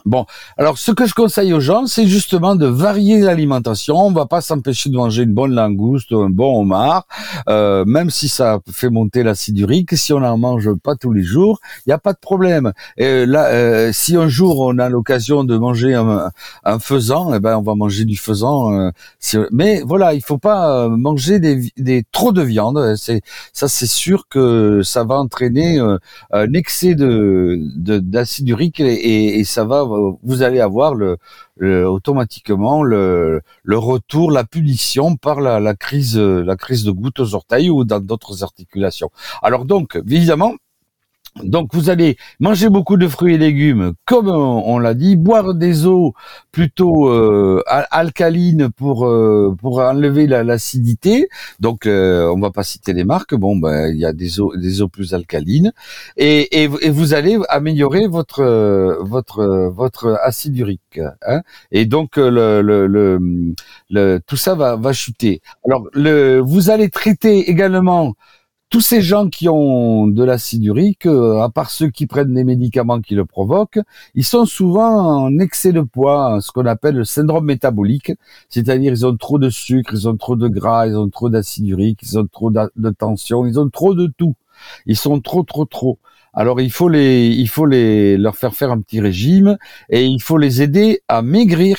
Bon, 0.05 0.27
alors 0.59 0.79
ce 0.79 0.91
que 0.91 1.07
je 1.07 1.15
conseille 1.15 1.53
aux 1.53 1.61
gens, 1.61 1.87
c'est 1.87 2.07
justement 2.07 2.57
de 2.57 2.67
varier 2.67 3.21
l'alimentation. 3.21 3.97
On 3.97 4.11
va 4.11 4.27
pas 4.27 4.41
s'empêcher 4.41 4.91
de 4.91 4.97
manger 4.97 5.23
une 5.23 5.33
bonne 5.33 5.55
langouste, 5.55 6.13
un 6.13 6.29
bon 6.29 6.61
homard, 6.61 7.07
euh, 7.49 7.85
même 7.85 8.11
si 8.11 8.29
ça 8.29 8.59
fait 8.71 8.91
monter 8.91 9.23
l'acide 9.23 9.59
urique. 9.59 9.97
Si 9.97 10.13
on 10.13 10.21
n'en 10.21 10.39
mange 10.39 10.75
pas 10.75 10.97
tous 10.97 11.13
les 11.13 11.23
jours, 11.23 11.61
il 11.87 11.91
n'y 11.91 11.93
a 11.93 11.99
pas 11.99 12.13
de 12.13 12.19
problème. 12.19 12.73
Là, 12.99 13.47
euh, 13.47 13.91
si 13.93 14.17
un 14.17 14.27
jour 14.27 14.61
on 14.61 14.79
a 14.79 14.89
l'occasion 14.89 15.45
de 15.45 15.57
manger 15.57 15.95
un, 15.95 16.31
un, 16.65 16.79
faisan, 16.81 17.33
eh 17.35 17.39
ben 17.41 17.57
on 17.57 17.63
va 17.63 17.75
manger 17.77 18.05
du 18.05 18.17
faisan. 18.17 18.73
Euh, 18.73 19.47
mais 19.53 19.83
voilà, 19.87 20.15
il 20.15 20.23
faut 20.23 20.39
pas 20.39 20.89
manger 20.89 21.39
des, 21.39 21.71
des 21.77 22.05
trop 22.11 22.33
de 22.33 22.43
viande. 22.43 22.97
C'est 22.97 23.23
ça, 23.53 23.69
c'est 23.69 23.87
sûr 23.87 24.27
que 24.29 24.83
ça 24.83 25.05
va 25.05 25.17
entraîner 25.17 25.79
un 26.33 26.53
excès 26.55 26.95
de 26.97 27.59
d'acide 28.01 28.49
urique 28.49 28.81
et, 28.81 29.39
et 29.39 29.45
ça 29.45 29.65
va 29.65 29.85
vous 30.23 30.43
allez 30.43 30.61
avoir 30.61 30.95
le, 30.95 31.19
automatiquement 31.87 32.83
le, 32.83 33.43
le, 33.63 33.79
retour, 33.79 34.31
la 34.31 34.45
punition 34.45 35.17
par 35.17 35.41
la, 35.41 35.61
la, 35.61 35.75
crise, 35.75 36.19
la 36.19 36.57
crise 36.57 36.85
de 36.85 36.91
goutte 36.91 37.21
aux 37.21 37.35
orteils 37.35 37.71
ou 37.71 37.85
dans 37.85 38.01
d'autres 38.01 38.43
articulations. 38.43 39.11
Alors 39.43 39.65
donc, 39.65 39.97
évidemment, 39.97 40.55
donc 41.43 41.75
vous 41.75 41.89
allez 41.89 42.17
manger 42.41 42.69
beaucoup 42.69 42.97
de 42.97 43.09
fruits 43.09 43.35
et 43.35 43.39
légumes, 43.39 43.95
comme 44.05 44.29
on, 44.29 44.79
l'a 44.79 44.93
dit, 44.95 45.17
boire 45.17 45.55
des 45.55 45.87
eaux 45.87 46.13
plutôt 46.53 47.09
euh, 47.09 47.63
alcalines 47.67 48.69
pour 48.71 49.07
euh, 49.07 49.55
pour 49.59 49.79
enlever 49.79 50.27
l'acidité. 50.27 51.29
Donc 51.59 51.87
euh, 51.87 52.31
on 52.35 52.39
va 52.39 52.51
pas 52.51 52.63
citer 52.65 52.93
les 52.93 53.05
marques. 53.05 53.35
Bon, 53.35 53.57
ben 53.57 53.89
il 53.89 53.99
y 53.99 54.05
a 54.05 54.13
des 54.13 54.41
eaux 54.41 54.55
des 54.57 54.83
eaux 54.83 54.89
plus 54.89 55.15
alcalines 55.15 55.73
et, 56.19 56.63
et, 56.65 56.69
vous 56.69 57.15
allez 57.15 57.39
améliorer 57.49 58.07
votre 58.09 58.43
votre 59.01 59.71
votre 59.75 60.19
acide 60.23 60.57
urique. 60.59 61.01
Hein 61.27 61.41
et 61.71 61.87
donc 61.87 62.17
le, 62.17 62.61
le, 62.61 62.87
le, 63.89 64.21
tout 64.27 64.37
ça 64.37 64.55
va 64.55 64.77
va 64.77 64.93
chuter. 64.93 65.41
Alors 65.65 65.89
le 65.95 66.41
vous 66.41 66.69
allez 66.71 66.91
traiter 66.91 67.51
également 67.51 68.15
tous 68.73 68.81
ces 68.81 69.03
gens 69.03 69.29
qui 69.29 69.51
ont 69.51 70.07
de 70.07 70.25
l'acide 70.25 70.65
urique, 70.65 71.05
euh, 71.05 71.43
à 71.43 71.51
part 71.51 71.69
ceux 71.69 71.91
qui 71.91 72.07
prennent 72.07 72.33
des 72.33 72.43
médicaments 72.43 73.03
qui 73.03 73.15
le 73.15 73.27
provoquent, 73.27 73.81
ils 74.15 74.25
sont 74.25 74.47
souvent 74.47 75.25
en 75.25 75.39
excès 75.39 75.73
de 75.73 75.83
poids, 75.83 76.39
ce 76.41 76.51
qu'on 76.53 76.65
appelle 76.65 76.97
le 76.97 77.05
syndrome 77.05 77.45
métabolique, 77.45 78.13
c'est-à-dire 78.49 78.91
ils 78.93 79.05
ont 79.05 79.15
trop 79.15 79.39
de 79.39 79.51
sucre, 79.51 79.93
ils 79.93 80.09
ont 80.09 80.17
trop 80.17 80.37
de 80.37 80.49
gras, 80.49 80.87
ils 80.87 80.97
ont 80.97 81.11
trop 81.11 81.29
d'acide 81.29 81.69
urique, 81.69 82.01
ils 82.03 82.19
ont 82.19 82.27
trop 82.27 82.51
de 82.51 82.91
tension, 82.91 83.45
ils 83.45 83.61
ont 83.61 83.69
trop 83.69 83.95
de 83.95 84.07
tout. 84.07 84.37
Ils 84.87 84.97
sont 84.97 85.21
trop, 85.21 85.43
trop, 85.43 85.67
trop. 85.67 85.99
Alors 86.33 86.59
il 86.63 86.73
faut 86.73 86.89
les, 86.89 87.27
il 87.27 87.49
faut 87.49 87.67
les 87.67 88.17
leur 88.17 88.37
faire 88.37 88.55
faire 88.55 88.73
un 88.73 88.81
petit 88.81 89.01
régime 89.01 89.59
et 89.91 90.07
il 90.07 90.23
faut 90.23 90.39
les 90.39 90.63
aider 90.63 91.03
à 91.09 91.21
maigrir 91.21 91.77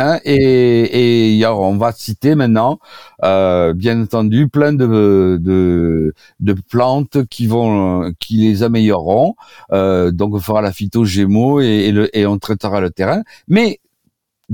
Hein, 0.00 0.20
et, 0.24 1.38
et 1.40 1.46
on 1.46 1.76
va 1.76 1.90
citer 1.90 2.36
maintenant, 2.36 2.78
euh, 3.24 3.74
bien 3.74 4.00
entendu, 4.00 4.48
plein 4.48 4.72
de, 4.72 5.38
de, 5.40 6.14
de, 6.38 6.52
plantes 6.70 7.26
qui 7.26 7.48
vont, 7.48 8.12
qui 8.20 8.36
les 8.36 8.62
amélioreront. 8.62 9.34
Euh, 9.72 10.12
donc 10.12 10.34
on 10.34 10.38
fera 10.38 10.62
la 10.62 10.72
phyto 10.72 11.04
Gémeaux 11.04 11.60
et, 11.60 11.90
le, 11.90 12.16
et 12.16 12.26
on 12.26 12.38
traitera 12.38 12.80
le 12.80 12.90
terrain. 12.90 13.22
Mais 13.48 13.80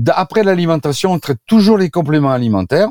après 0.09 0.43
l'alimentation, 0.43 1.11
on 1.11 1.19
traite 1.19 1.39
toujours 1.45 1.77
les 1.77 1.91
compléments 1.91 2.31
alimentaires. 2.31 2.89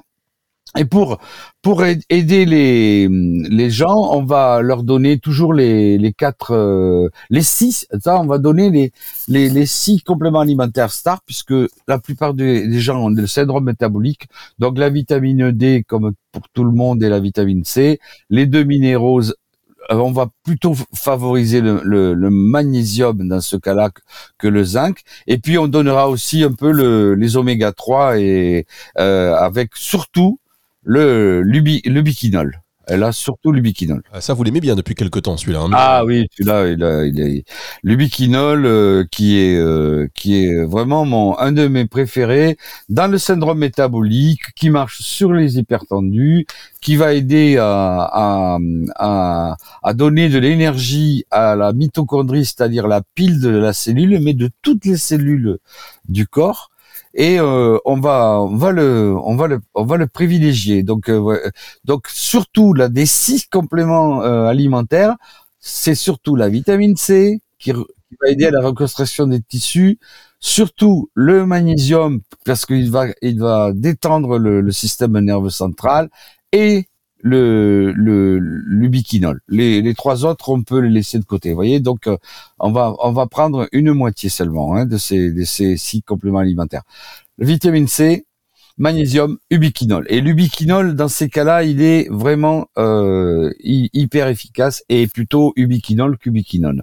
Et 0.77 0.85
pour 0.85 1.19
pour 1.63 1.85
aider 1.85 2.45
les 2.47 3.09
les 3.09 3.71
gens, 3.71 3.95
on 4.13 4.25
va 4.25 4.61
leur 4.61 4.83
donner 4.83 5.19
toujours 5.21 5.55
les 5.55 5.99
les 5.99 6.13
quatre 6.13 6.53
euh, 6.53 7.09
les 7.31 7.43
six. 7.43 7.87
Ça, 8.03 8.21
on 8.21 8.27
va 8.27 8.39
donner 8.39 8.71
les 8.71 8.93
les 9.29 9.49
les 9.51 9.67
six 9.67 10.03
compléments 10.03 10.41
alimentaires 10.41 10.91
stars 10.91 11.23
puisque 11.25 11.55
la 11.87 11.99
plupart 11.99 12.35
des, 12.35 12.81
gens 12.81 13.05
ont 13.05 13.09
le 13.09 13.27
syndrome 13.29 13.65
métabolique. 13.65 14.27
Donc 14.59 14.77
la 14.79 14.91
vitamine 14.91 15.53
D 15.53 15.85
comme 15.87 16.13
pour 16.33 16.49
tout 16.53 16.65
le 16.65 16.73
monde 16.73 17.03
et 17.05 17.09
la 17.09 17.21
vitamine 17.21 17.65
C, 17.65 18.01
les 18.29 18.47
deux 18.47 18.65
minéraux 18.65 19.23
euh, 19.91 19.97
on 19.97 20.13
va 20.13 20.29
plutôt 20.45 20.75
favoriser 20.95 21.61
le, 21.61 21.81
le, 21.85 22.31
magnésium 22.31 23.29
dans 23.29 23.41
ce 23.41 23.57
cas-là 23.57 23.91
que, 24.39 24.49
le 24.49 24.65
zinc. 24.65 25.01
Et 25.27 25.39
puis 25.39 25.59
on 25.59 25.69
donnera 25.69 26.09
aussi 26.09 26.43
un 26.43 26.53
peu 26.53 26.73
le, 26.73 27.15
les 27.15 27.37
oméga 27.37 27.73
3 27.73 28.19
et 28.19 28.67
euh, 28.99 29.35
avec 29.35 29.71
surtout 29.75 30.39
le, 30.85 31.43
l'ubiquinol. 31.43 32.61
Elle 32.87 33.03
a 33.03 33.13
surtout 33.13 33.51
l'ubiquinol. 33.51 34.03
Ah, 34.13 34.21
ça, 34.21 34.35
vous 34.35 34.43
l'aimez 34.45 34.61
bien 34.61 34.77
depuis 34.77 34.95
quelque 34.95 35.19
temps, 35.19 35.39
celui-là. 35.39 35.63
Hein, 35.63 35.71
ah 35.73 36.05
oui, 36.05 36.27
celui-là, 36.37 36.69
il 36.69 36.85
a, 36.85 37.07
il 37.07 37.23
a 37.23 37.43
l'ubiquinol 37.83 38.67
euh, 38.67 39.05
qui 39.11 39.39
est 39.39 39.57
euh, 39.57 40.07
qui 40.15 40.45
est 40.45 40.65
vraiment 40.65 41.07
mon 41.07 41.39
un 41.39 41.53
de 41.53 41.67
mes 41.67 41.87
préférés 41.87 42.59
dans 42.91 43.11
le 43.11 43.17
syndrome 43.17 43.59
métabolique, 43.59 44.53
qui 44.55 44.69
marche 44.69 45.01
sur 45.01 45.33
les 45.33 45.59
hypertendus, 45.59 46.45
qui 46.83 46.97
va 46.97 47.15
aider 47.15 47.57
à 47.57 48.03
à, 48.13 48.59
à, 48.97 49.57
à 49.83 49.95
donner 49.95 50.29
de 50.29 50.39
l'énergie 50.39 51.25
à 51.31 51.57
la 51.57 51.73
mitochondrie, 51.73 52.45
c'est-à-dire 52.45 52.87
la 52.87 53.01
pile 53.15 53.41
de 53.41 53.49
la 53.49 53.73
cellule, 53.73 54.21
mais 54.21 54.35
de 54.35 54.51
toutes 54.61 54.85
les 54.85 54.99
cellules 54.99 55.57
du 56.07 56.27
corps 56.27 56.71
et 57.15 57.39
euh, 57.39 57.79
on 57.85 58.01
va 58.01 58.41
on 58.41 58.57
va 58.57 58.73
le 58.73 59.15
on 59.25 59.37
va 59.37 59.47
le 59.47 59.61
on 59.75 59.85
va 59.85 59.97
le 59.97 60.07
privilégier. 60.07 60.83
Donc 60.83 61.09
euh, 61.09 61.41
donc 61.85 62.09
surtout 62.09 62.75
là 62.75 62.89
des 62.89 63.07
six 63.07 63.47
compléments 63.47 64.23
euh, 64.23 64.47
alimentaires, 64.47 65.17
c'est 65.61 65.95
surtout 65.95 66.37
la 66.37 66.49
vitamine 66.49 66.97
C 66.97 67.41
qui, 67.59 67.73
qui, 67.73 68.17
va 68.21 68.29
aider 68.29 68.47
à 68.47 68.51
la 68.51 68.61
reconstruction 68.61 69.27
des 69.27 69.41
tissus, 69.41 69.99
surtout 70.41 71.11
le 71.15 71.47
magnésium 71.47 72.21
parce 72.45 72.67
qu'il 72.67 72.91
va 72.91 73.07
il 73.23 73.39
va 73.41 73.73
détendre 73.73 74.39
le, 74.39 74.61
le 74.61 74.73
système 74.73 75.19
nerveux 75.21 75.51
central 75.51 76.11
et 76.53 76.87
le 77.25 77.93
le 77.93 78.39
l'ubiquinol. 78.39 79.41
Les, 79.49 79.83
les 79.83 79.95
trois 79.95 80.25
autres, 80.27 80.51
on 80.51 80.63
peut 80.63 80.81
les 80.81 80.91
laisser 80.91 81.19
de 81.19 81.25
côté. 81.25 81.55
Voyez, 81.55 81.81
donc 81.81 82.07
euh, 82.07 82.17
on 82.59 82.71
va 82.71 82.95
on 83.01 83.13
va 83.13 83.27
prendre 83.27 83.67
une 83.73 83.93
moitié 83.93 84.29
seulement 84.29 84.77
hein, 84.77 84.85
de 84.87 84.99
ces 84.99 85.33
de 85.33 85.45
ces 85.45 85.77
six 85.79 86.03
compléments 86.03 86.41
alimentaires. 86.41 86.83
vitamine 87.39 87.89
C, 87.89 88.27
magnésium, 88.77 89.39
ubiquinol. 89.51 90.05
Et 90.09 90.21
l'ubiquinol, 90.21 90.95
dans 90.95 91.09
ces 91.09 91.29
cas-là, 91.31 91.65
il 91.65 91.81
est 91.81 92.09
vraiment 92.11 92.67
euh, 92.79 93.53
hyper 93.61 94.29
efficace 94.29 94.85
et 94.89 95.07
plutôt 95.07 95.53
ubiquinol 95.57 96.19
qu'ubiquinol. 96.19 96.83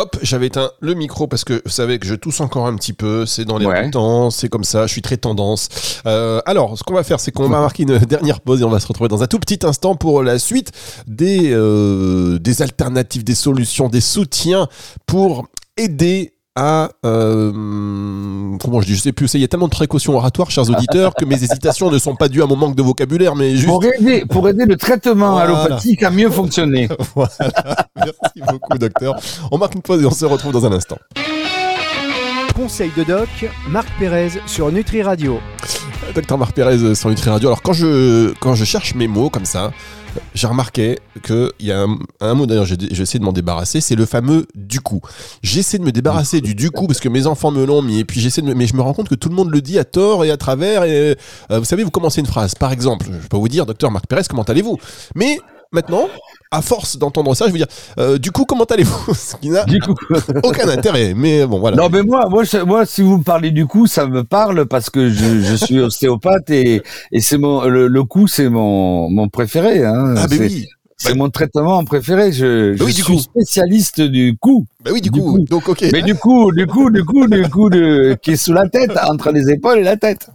Hop, 0.00 0.16
j'avais 0.22 0.46
éteint 0.46 0.70
le 0.80 0.94
micro 0.94 1.26
parce 1.26 1.44
que 1.44 1.60
vous 1.62 1.70
savez 1.70 1.98
que 1.98 2.06
je 2.06 2.14
tousse 2.14 2.40
encore 2.40 2.66
un 2.66 2.74
petit 2.74 2.94
peu, 2.94 3.26
c'est 3.26 3.44
dans 3.44 3.58
les 3.58 3.90
temps, 3.90 4.30
c'est 4.30 4.48
comme 4.48 4.64
ça, 4.64 4.86
je 4.86 4.92
suis 4.92 5.02
très 5.02 5.18
tendance. 5.18 5.68
Euh, 6.06 6.40
alors, 6.46 6.78
ce 6.78 6.82
qu'on 6.82 6.94
va 6.94 7.04
faire, 7.04 7.20
c'est 7.20 7.32
qu'on 7.32 7.50
va 7.50 7.60
marquer 7.60 7.82
une 7.82 7.98
dernière 8.06 8.40
pause 8.40 8.62
et 8.62 8.64
on 8.64 8.70
va 8.70 8.80
se 8.80 8.86
retrouver 8.86 9.08
dans 9.08 9.22
un 9.22 9.26
tout 9.26 9.38
petit 9.38 9.58
instant 9.62 9.96
pour 9.96 10.22
la 10.22 10.38
suite 10.38 10.72
des, 11.06 11.50
euh, 11.52 12.38
des 12.38 12.62
alternatives, 12.62 13.24
des 13.24 13.34
solutions, 13.34 13.90
des 13.90 14.00
soutiens 14.00 14.68
pour 15.04 15.48
aider 15.76 16.32
à 16.56 16.90
euh, 17.06 17.52
comment 18.60 18.80
je 18.80 18.86
dis 18.86 18.96
je 18.96 19.00
sais 19.00 19.12
plus 19.12 19.32
il 19.34 19.40
y 19.40 19.44
a 19.44 19.48
tellement 19.48 19.68
de 19.68 19.72
précautions 19.72 20.14
oratoires 20.14 20.50
chers 20.50 20.68
auditeurs 20.68 21.14
que 21.14 21.24
mes 21.24 21.36
hésitations 21.36 21.90
ne 21.90 21.98
sont 21.98 22.16
pas 22.16 22.28
dues 22.28 22.42
à 22.42 22.46
mon 22.46 22.56
manque 22.56 22.74
de 22.74 22.82
vocabulaire 22.82 23.36
mais 23.36 23.54
juste 23.54 23.68
pour 23.68 23.84
aider 23.84 24.24
pour 24.28 24.48
aider 24.48 24.64
le 24.66 24.76
traitement 24.76 25.36
allopathique 25.36 26.02
à 26.02 26.10
mieux 26.10 26.30
fonctionner. 26.30 26.88
Voilà. 27.14 27.30
Merci 27.96 28.52
beaucoup 28.52 28.78
docteur. 28.78 29.16
On 29.50 29.58
marque 29.58 29.74
une 29.74 29.82
pause 29.82 30.02
et 30.02 30.06
on 30.06 30.10
se 30.10 30.24
retrouve 30.24 30.52
dans 30.52 30.64
un 30.64 30.72
instant. 30.72 30.96
Conseil 32.54 32.90
de 32.96 33.04
doc 33.04 33.28
Marc 33.68 33.88
Pérez 33.98 34.30
sur 34.46 34.70
Nutri 34.70 35.02
Radio. 35.02 35.40
Docteur 36.14 36.38
Marc 36.38 36.52
Pérez 36.52 36.94
sur 36.94 37.08
Nutri 37.08 37.30
Radio. 37.30 37.48
Alors 37.48 37.62
quand 37.62 37.72
je 37.72 38.32
quand 38.40 38.54
je 38.54 38.64
cherche 38.64 38.94
mes 38.94 39.08
mots 39.08 39.30
comme 39.30 39.44
ça 39.44 39.72
j'ai 40.34 40.46
remarqué 40.46 40.98
qu'il 41.24 41.50
y 41.60 41.72
a 41.72 41.86
un, 42.20 42.34
mot 42.34 42.46
d'ailleurs, 42.46 42.64
j'ai 42.64 43.02
essayé 43.02 43.18
de 43.18 43.24
m'en 43.24 43.32
débarrasser, 43.32 43.80
c'est 43.80 43.94
le 43.94 44.06
fameux 44.06 44.46
du 44.54 44.80
coup. 44.80 45.00
J'essaie 45.42 45.78
de 45.78 45.84
me 45.84 45.92
débarrasser 45.92 46.40
du 46.40 46.54
du 46.54 46.70
coup 46.70 46.86
parce 46.86 47.00
que 47.00 47.08
mes 47.08 47.26
enfants 47.26 47.50
me 47.50 47.64
l'ont 47.64 47.82
mis 47.82 48.00
et 48.00 48.04
puis 48.04 48.20
j'essaie 48.20 48.42
de, 48.42 48.54
mais 48.54 48.66
je 48.66 48.74
me 48.74 48.82
rends 48.82 48.94
compte 48.94 49.08
que 49.08 49.14
tout 49.14 49.28
le 49.28 49.34
monde 49.34 49.50
le 49.50 49.60
dit 49.60 49.78
à 49.78 49.84
tort 49.84 50.24
et 50.24 50.30
à 50.30 50.36
travers. 50.36 50.84
Et 50.84 51.16
euh, 51.50 51.58
vous 51.58 51.64
savez, 51.64 51.84
vous 51.84 51.90
commencez 51.90 52.20
une 52.20 52.26
phrase, 52.26 52.54
par 52.54 52.72
exemple, 52.72 53.06
je 53.22 53.28
peux 53.28 53.36
vous 53.36 53.48
dire, 53.48 53.66
docteur 53.66 53.90
Marc 53.90 54.06
Pérez, 54.06 54.22
comment 54.28 54.42
allez-vous? 54.42 54.78
Mais 55.14 55.38
maintenant, 55.72 56.08
à 56.52 56.62
force 56.62 56.98
d'entendre 56.98 57.34
ça, 57.34 57.46
je 57.46 57.52
veux 57.52 57.58
dire, 57.58 57.68
euh, 57.98 58.18
du 58.18 58.32
coup, 58.32 58.44
comment 58.44 58.64
allez-vous 58.64 59.14
Ce 59.14 59.36
qui 59.36 59.50
n'a 59.50 59.64
aucun 60.42 60.68
intérêt. 60.68 61.14
Mais 61.14 61.46
bon, 61.46 61.60
voilà. 61.60 61.76
Non, 61.76 61.88
mais 61.88 62.02
moi, 62.02 62.28
moi, 62.28 62.42
moi, 62.66 62.86
si 62.86 63.02
vous 63.02 63.18
me 63.18 63.22
parlez 63.22 63.52
du 63.52 63.66
coup, 63.66 63.86
ça 63.86 64.06
me 64.06 64.24
parle 64.24 64.66
parce 64.66 64.90
que 64.90 65.10
je, 65.10 65.40
je 65.40 65.54
suis 65.54 65.78
ostéopathe 65.80 66.50
et, 66.50 66.82
et 67.12 67.20
c'est 67.20 67.38
mon 67.38 67.64
le, 67.64 67.86
le 67.86 68.04
coup, 68.04 68.26
c'est 68.26 68.48
mon 68.48 69.08
mon 69.10 69.28
préféré. 69.28 69.84
Hein. 69.84 70.14
Ah, 70.16 70.26
ben 70.26 70.40
oui. 70.40 70.66
C'est 71.02 71.14
mon 71.14 71.30
traitement 71.30 71.82
préféré. 71.84 72.30
Je, 72.30 72.74
je 72.74 72.84
suis 72.84 73.20
spécialiste 73.20 74.02
du 74.02 74.36
coup. 74.38 74.66
Bah 74.82 74.90
oui, 74.94 75.02
du, 75.02 75.10
coup. 75.10 75.38
Donc, 75.48 75.68
ok. 75.68 75.84
Mais 75.92 76.00
du 76.00 76.14
coup, 76.14 76.52
du 76.52 76.66
coup, 76.66 76.90
du 76.90 77.04
coup, 77.04 77.26
du 77.26 77.48
coup, 77.50 77.68
de, 77.68 78.16
qui 78.22 78.32
est 78.32 78.36
sous 78.36 78.54
la 78.54 78.66
tête, 78.66 78.92
entre 79.08 79.30
les 79.30 79.50
épaules 79.50 79.78
et 79.78 79.82
la 79.82 79.96
tête. 79.96 80.30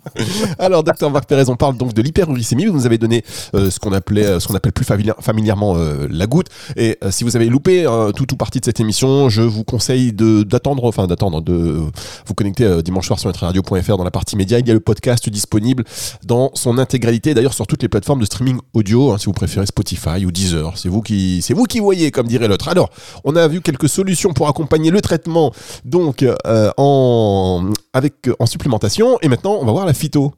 Alors, 0.59 0.83
docteur 0.83 1.09
Marc 1.09 1.27
Pérez, 1.27 1.49
on 1.49 1.55
parle 1.55 1.77
donc 1.77 1.93
de 1.93 2.01
l'hyperglycémie. 2.03 2.67
Vous 2.67 2.73
nous 2.73 2.85
avez 2.85 2.99
donné 2.99 3.23
euh, 3.55 3.71
ce 3.71 3.79
qu'on 3.79 3.91
appelait, 3.91 4.25
euh, 4.25 4.39
ce 4.39 4.47
qu'on 4.47 4.53
appelle 4.53 4.71
plus 4.71 4.85
familièrement 4.85 5.75
euh, 5.77 6.07
la 6.11 6.27
goutte. 6.27 6.47
Et 6.75 6.99
si 7.09 7.23
vous 7.23 7.35
avez 7.35 7.47
loupé 7.47 7.85
tout 8.15 8.33
ou 8.33 8.37
partie 8.37 8.59
de 8.59 8.65
cette 8.65 8.79
émission, 8.79 9.29
je 9.29 9.41
vous 9.41 9.63
conseille 9.63 10.13
de 10.13 10.43
d'attendre, 10.43 10.83
enfin 10.85 11.07
d'attendre, 11.07 11.41
de 11.41 11.81
vous 12.25 12.33
connecter 12.35 12.83
dimanche 12.83 13.07
soir 13.07 13.19
sur 13.19 13.33
radio.fr 13.33 13.97
dans 13.97 14.03
la 14.03 14.11
partie 14.11 14.35
média. 14.35 14.59
Il 14.59 14.67
y 14.67 14.71
a 14.71 14.73
le 14.73 14.79
podcast 14.79 15.27
disponible 15.29 15.83
dans 16.23 16.51
son 16.53 16.77
intégralité. 16.77 17.33
D'ailleurs, 17.33 17.53
sur 17.53 17.65
toutes 17.65 17.81
les 17.81 17.89
plateformes 17.89 18.19
de 18.19 18.25
streaming 18.25 18.59
audio, 18.73 19.11
hein, 19.11 19.17
si 19.17 19.25
vous 19.25 19.33
préférez 19.33 19.65
Spotify 19.65 20.25
ou 20.25 20.31
Deezer 20.31 20.77
c'est 20.77 20.89
vous 20.89 21.01
qui, 21.01 21.41
c'est 21.41 21.53
vous 21.53 21.63
qui 21.63 21.79
voyez, 21.79 22.11
comme 22.11 22.27
dirait 22.27 22.47
l'autre. 22.47 22.67
Alors, 22.67 22.89
on 23.23 23.35
a 23.35 23.47
vu 23.47 23.61
quelques 23.61 23.89
solutions 23.89 24.33
pour 24.35 24.47
accompagner 24.47 24.91
le 24.91 25.01
traitement, 25.01 25.51
donc 25.83 26.23
euh, 26.23 26.71
en 26.77 27.71
avec 27.93 28.29
en 28.39 28.45
supplémentation. 28.45 29.17
Et 29.21 29.27
maintenant, 29.27 29.57
on 29.59 29.65
va 29.65 29.71
voir 29.71 29.85
la 29.85 29.93
phyto. 29.93 30.33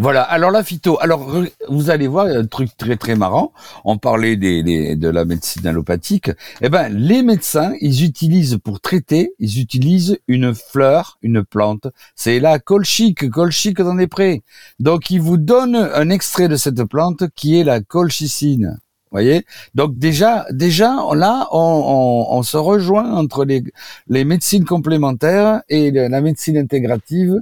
Voilà. 0.00 0.22
Alors 0.22 0.50
la 0.50 0.64
phyto. 0.64 0.98
Alors 1.02 1.30
vous 1.68 1.90
allez 1.90 2.06
voir 2.06 2.24
un 2.24 2.46
truc 2.46 2.70
très 2.78 2.96
très 2.96 3.16
marrant. 3.16 3.52
On 3.84 3.98
parlait 3.98 4.36
des, 4.36 4.96
de 4.96 5.08
la 5.10 5.26
médecine 5.26 5.66
allopathique. 5.66 6.30
Eh 6.62 6.70
ben 6.70 6.88
les 6.88 7.22
médecins, 7.22 7.74
ils 7.82 8.02
utilisent 8.02 8.58
pour 8.64 8.80
traiter, 8.80 9.34
ils 9.38 9.60
utilisent 9.60 10.18
une 10.26 10.54
fleur, 10.54 11.18
une 11.20 11.44
plante. 11.44 11.86
C'est 12.14 12.40
la 12.40 12.58
colchique, 12.58 13.28
colchique 13.28 13.82
dans 13.82 13.94
les 13.94 14.06
prés. 14.06 14.42
Donc 14.78 15.10
ils 15.10 15.20
vous 15.20 15.36
donnent 15.36 15.90
un 15.94 16.08
extrait 16.08 16.48
de 16.48 16.56
cette 16.56 16.82
plante 16.84 17.24
qui 17.34 17.60
est 17.60 17.64
la 17.64 17.82
colchicine 17.82 18.78
voyez? 19.10 19.44
Donc 19.74 19.98
déjà 19.98 20.46
déjà 20.50 20.96
là 21.14 21.48
on, 21.52 22.42
se 22.42 22.56
rejoint 22.56 23.12
entre 23.12 23.44
les, 23.44 23.62
les 24.08 24.24
médecines 24.24 24.64
complémentaires 24.64 25.62
et 25.68 25.90
la 25.90 26.20
médecine 26.20 26.58
intégrative. 26.58 27.36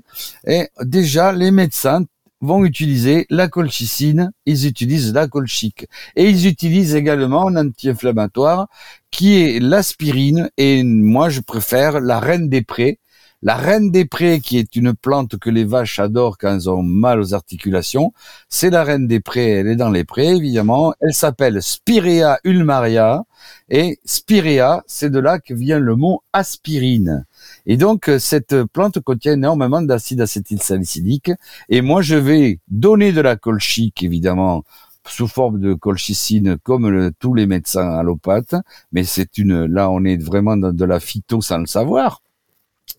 Et 0.47 0.69
déjà 0.83 1.33
les 1.33 1.51
médecins 1.51 2.05
vont 2.41 2.65
utiliser 2.65 3.27
la 3.31 3.49
colchicine, 3.49 4.31
ils 4.47 4.67
utilisent 4.67 5.13
la 5.13 5.27
colchique. 5.27 5.87
Et 6.17 6.29
ils 6.29 6.47
utilisent 6.47 6.95
également 6.95 7.49
un 7.49 7.57
anti-inflammatoire 7.57 8.69
qui 9.11 9.41
est 9.41 9.61
l'aspirine. 9.61 10.51
Et 10.57 10.83
moi 10.83 11.29
je 11.29 11.41
préfère 11.41 12.01
la 12.01 12.21
reine 12.21 12.49
des 12.49 12.63
prés 12.63 12.99
la 13.43 13.55
reine 13.55 13.93
des 13.93 14.05
prés, 14.05 14.41
qui 14.41 14.59
est 14.59 14.75
une 14.75 14.95
plante 14.95 15.39
que 15.39 15.49
les 15.49 15.65
vaches 15.65 16.01
adorent 16.01 16.39
quand 16.39 16.55
elles 16.55 16.69
ont 16.69 16.83
mal 16.83 17.21
aux 17.21 17.35
articulations, 17.35 18.13
c'est 18.49 18.71
la 18.71 18.83
reine 18.83 19.07
des 19.07 19.21
prés. 19.21 19.51
Elle 19.51 19.69
est 19.69 19.77
dans 19.77 19.91
les 19.91 20.05
prés, 20.05 20.35
évidemment. 20.35 20.93
Elle 21.01 21.15
s'appelle 21.15 21.63
Spirea 21.63 22.39
ulmaria. 22.43 23.25
Et 23.69 24.01
Spirea, 24.05 24.83
c'est 24.89 25.11
de 25.11 25.21
là 25.21 25.39
que 25.39 25.55
vient 25.55 25.79
le 25.79 25.95
mot 25.95 26.23
aspirine. 26.33 27.27
Et 27.65 27.77
donc, 27.77 28.11
cette 28.19 28.65
plante 28.65 28.99
contient 29.01 29.35
énormément 29.35 29.83
d'acide 29.83 30.21
acétylsalicylique. 30.21 31.31
Et 31.69 31.81
moi, 31.81 32.03
je 32.03 32.17
vais 32.17 32.59
donner 32.67 33.13
de 33.13 33.21
la 33.21 33.37
colchique, 33.37 34.03
évidemment, 34.03 34.65
sous 35.07 35.29
forme 35.29 35.61
de 35.61 35.75
colchicine, 35.75 36.59
comme 36.65 37.13
tous 37.21 37.35
les 37.35 37.47
médecins 37.47 37.89
allopathes. 37.89 38.57
Mais 38.91 39.05
c'est 39.05 39.39
une, 39.39 39.67
là, 39.67 39.91
on 39.91 40.05
est 40.05 40.21
vraiment 40.21 40.57
dans 40.57 40.73
de 40.73 40.85
la 40.85 40.99
phyto 40.99 41.41
sans 41.41 41.59
le 41.59 41.67
savoir. 41.67 42.21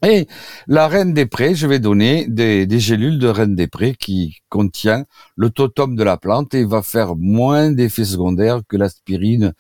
Et 0.02 0.28
la 0.68 0.88
reine 0.88 1.14
des 1.14 1.26
prés, 1.26 1.56
je 1.56 1.68
vais 1.68 1.80
donner 1.80 2.26
des, 2.28 2.66
des 2.66 2.80
gélules 2.80 3.20
de 3.20 3.28
reine 3.28 3.56
des 3.56 3.68
prés 3.68 3.96
qui 4.00 4.38
contient 4.48 5.06
le 5.36 5.50
totum 5.50 5.96
de 5.96 6.04
la 6.04 6.18
plante 6.18 6.54
et 6.54 6.64
va 6.64 6.82
faire 6.82 7.16
moins 7.18 7.72
d'effets 7.72 8.06
secondaires 8.06 8.62
que 8.68 8.78
l'aspirine 8.78 9.54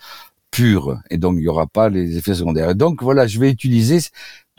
pure. 0.50 0.98
Et 1.10 1.17
donc, 1.17 1.36
il 1.36 1.41
n'y 1.41 1.48
aura 1.48 1.67
pas 1.67 1.89
les 1.89 2.17
effets 2.17 2.36
secondaires. 2.36 2.69
Et 2.69 2.75
donc, 2.75 3.03
voilà, 3.03 3.27
je 3.27 3.39
vais 3.39 3.51
utiliser, 3.51 4.00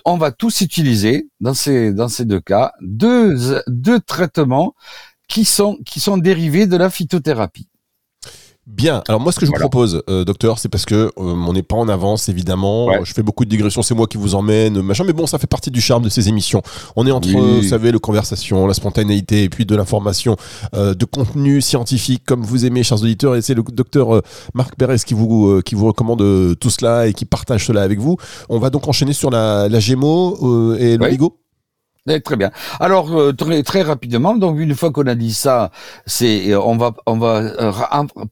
on 0.04 0.18
va 0.18 0.32
tous 0.32 0.60
utiliser 0.60 1.28
dans 1.40 1.54
ces, 1.54 1.94
dans 1.94 2.08
ces 2.08 2.26
deux 2.26 2.40
cas, 2.40 2.72
deux, 2.82 3.62
deux 3.66 4.00
traitements 4.00 4.74
qui 5.28 5.46
sont, 5.46 5.78
qui 5.86 6.00
sont 6.00 6.18
dérivés 6.18 6.66
de 6.66 6.76
la 6.76 6.90
phytothérapie. 6.90 7.69
Bien. 8.70 9.02
Alors 9.08 9.20
moi, 9.20 9.32
ce 9.32 9.40
que 9.40 9.46
je 9.46 9.50
vous 9.50 9.58
propose, 9.58 10.02
euh, 10.08 10.24
docteur, 10.24 10.58
c'est 10.58 10.68
parce 10.68 10.84
que 10.84 10.94
euh, 10.94 11.10
on 11.16 11.52
n'est 11.52 11.62
pas 11.62 11.76
en 11.76 11.88
avance, 11.88 12.28
évidemment. 12.28 12.88
Je 13.04 13.12
fais 13.12 13.22
beaucoup 13.22 13.44
de 13.44 13.50
digressions, 13.50 13.82
c'est 13.82 13.94
moi 13.94 14.06
qui 14.06 14.16
vous 14.16 14.34
emmène, 14.34 14.80
machin. 14.80 15.04
Mais 15.04 15.12
bon, 15.12 15.26
ça 15.26 15.38
fait 15.38 15.46
partie 15.46 15.70
du 15.70 15.80
charme 15.80 16.04
de 16.04 16.08
ces 16.08 16.28
émissions. 16.28 16.62
On 16.96 17.06
est 17.06 17.10
entre, 17.10 17.28
vous 17.28 17.62
savez, 17.62 17.90
le 17.90 17.98
conversation, 17.98 18.66
la 18.66 18.74
spontanéité, 18.74 19.42
et 19.42 19.48
puis 19.48 19.66
de 19.66 19.74
l'information, 19.74 20.36
euh, 20.74 20.94
de 20.94 21.04
contenu 21.04 21.60
scientifique, 21.60 22.22
comme 22.24 22.42
vous 22.42 22.64
aimez, 22.64 22.82
chers 22.82 23.02
auditeurs. 23.02 23.34
Et 23.34 23.42
c'est 23.42 23.54
le 23.54 23.62
docteur 23.62 24.22
Marc 24.54 24.76
Pérez 24.76 24.98
qui 25.04 25.14
vous 25.14 25.60
qui 25.62 25.74
vous 25.74 25.86
recommande 25.86 26.56
tout 26.58 26.70
cela 26.70 27.08
et 27.08 27.12
qui 27.12 27.24
partage 27.24 27.66
cela 27.66 27.82
avec 27.82 27.98
vous. 27.98 28.16
On 28.48 28.58
va 28.58 28.70
donc 28.70 28.86
enchaîner 28.88 29.12
sur 29.12 29.30
la, 29.30 29.68
la 29.68 29.80
Gémeaux 29.80 30.76
et 30.76 30.96
l'oligo. 30.96 31.39
Eh, 32.10 32.20
très 32.20 32.34
bien. 32.34 32.50
Alors 32.80 33.16
euh, 33.16 33.32
très 33.32 33.62
très 33.62 33.82
rapidement, 33.82 34.34
donc 34.34 34.58
une 34.58 34.74
fois 34.74 34.90
qu'on 34.90 35.06
a 35.06 35.14
dit 35.14 35.32
ça, 35.32 35.70
c'est 36.06 36.50
euh, 36.50 36.60
on 36.60 36.76
va 36.76 36.92
on 37.06 37.18
va 37.18 37.36
euh, 37.36 37.72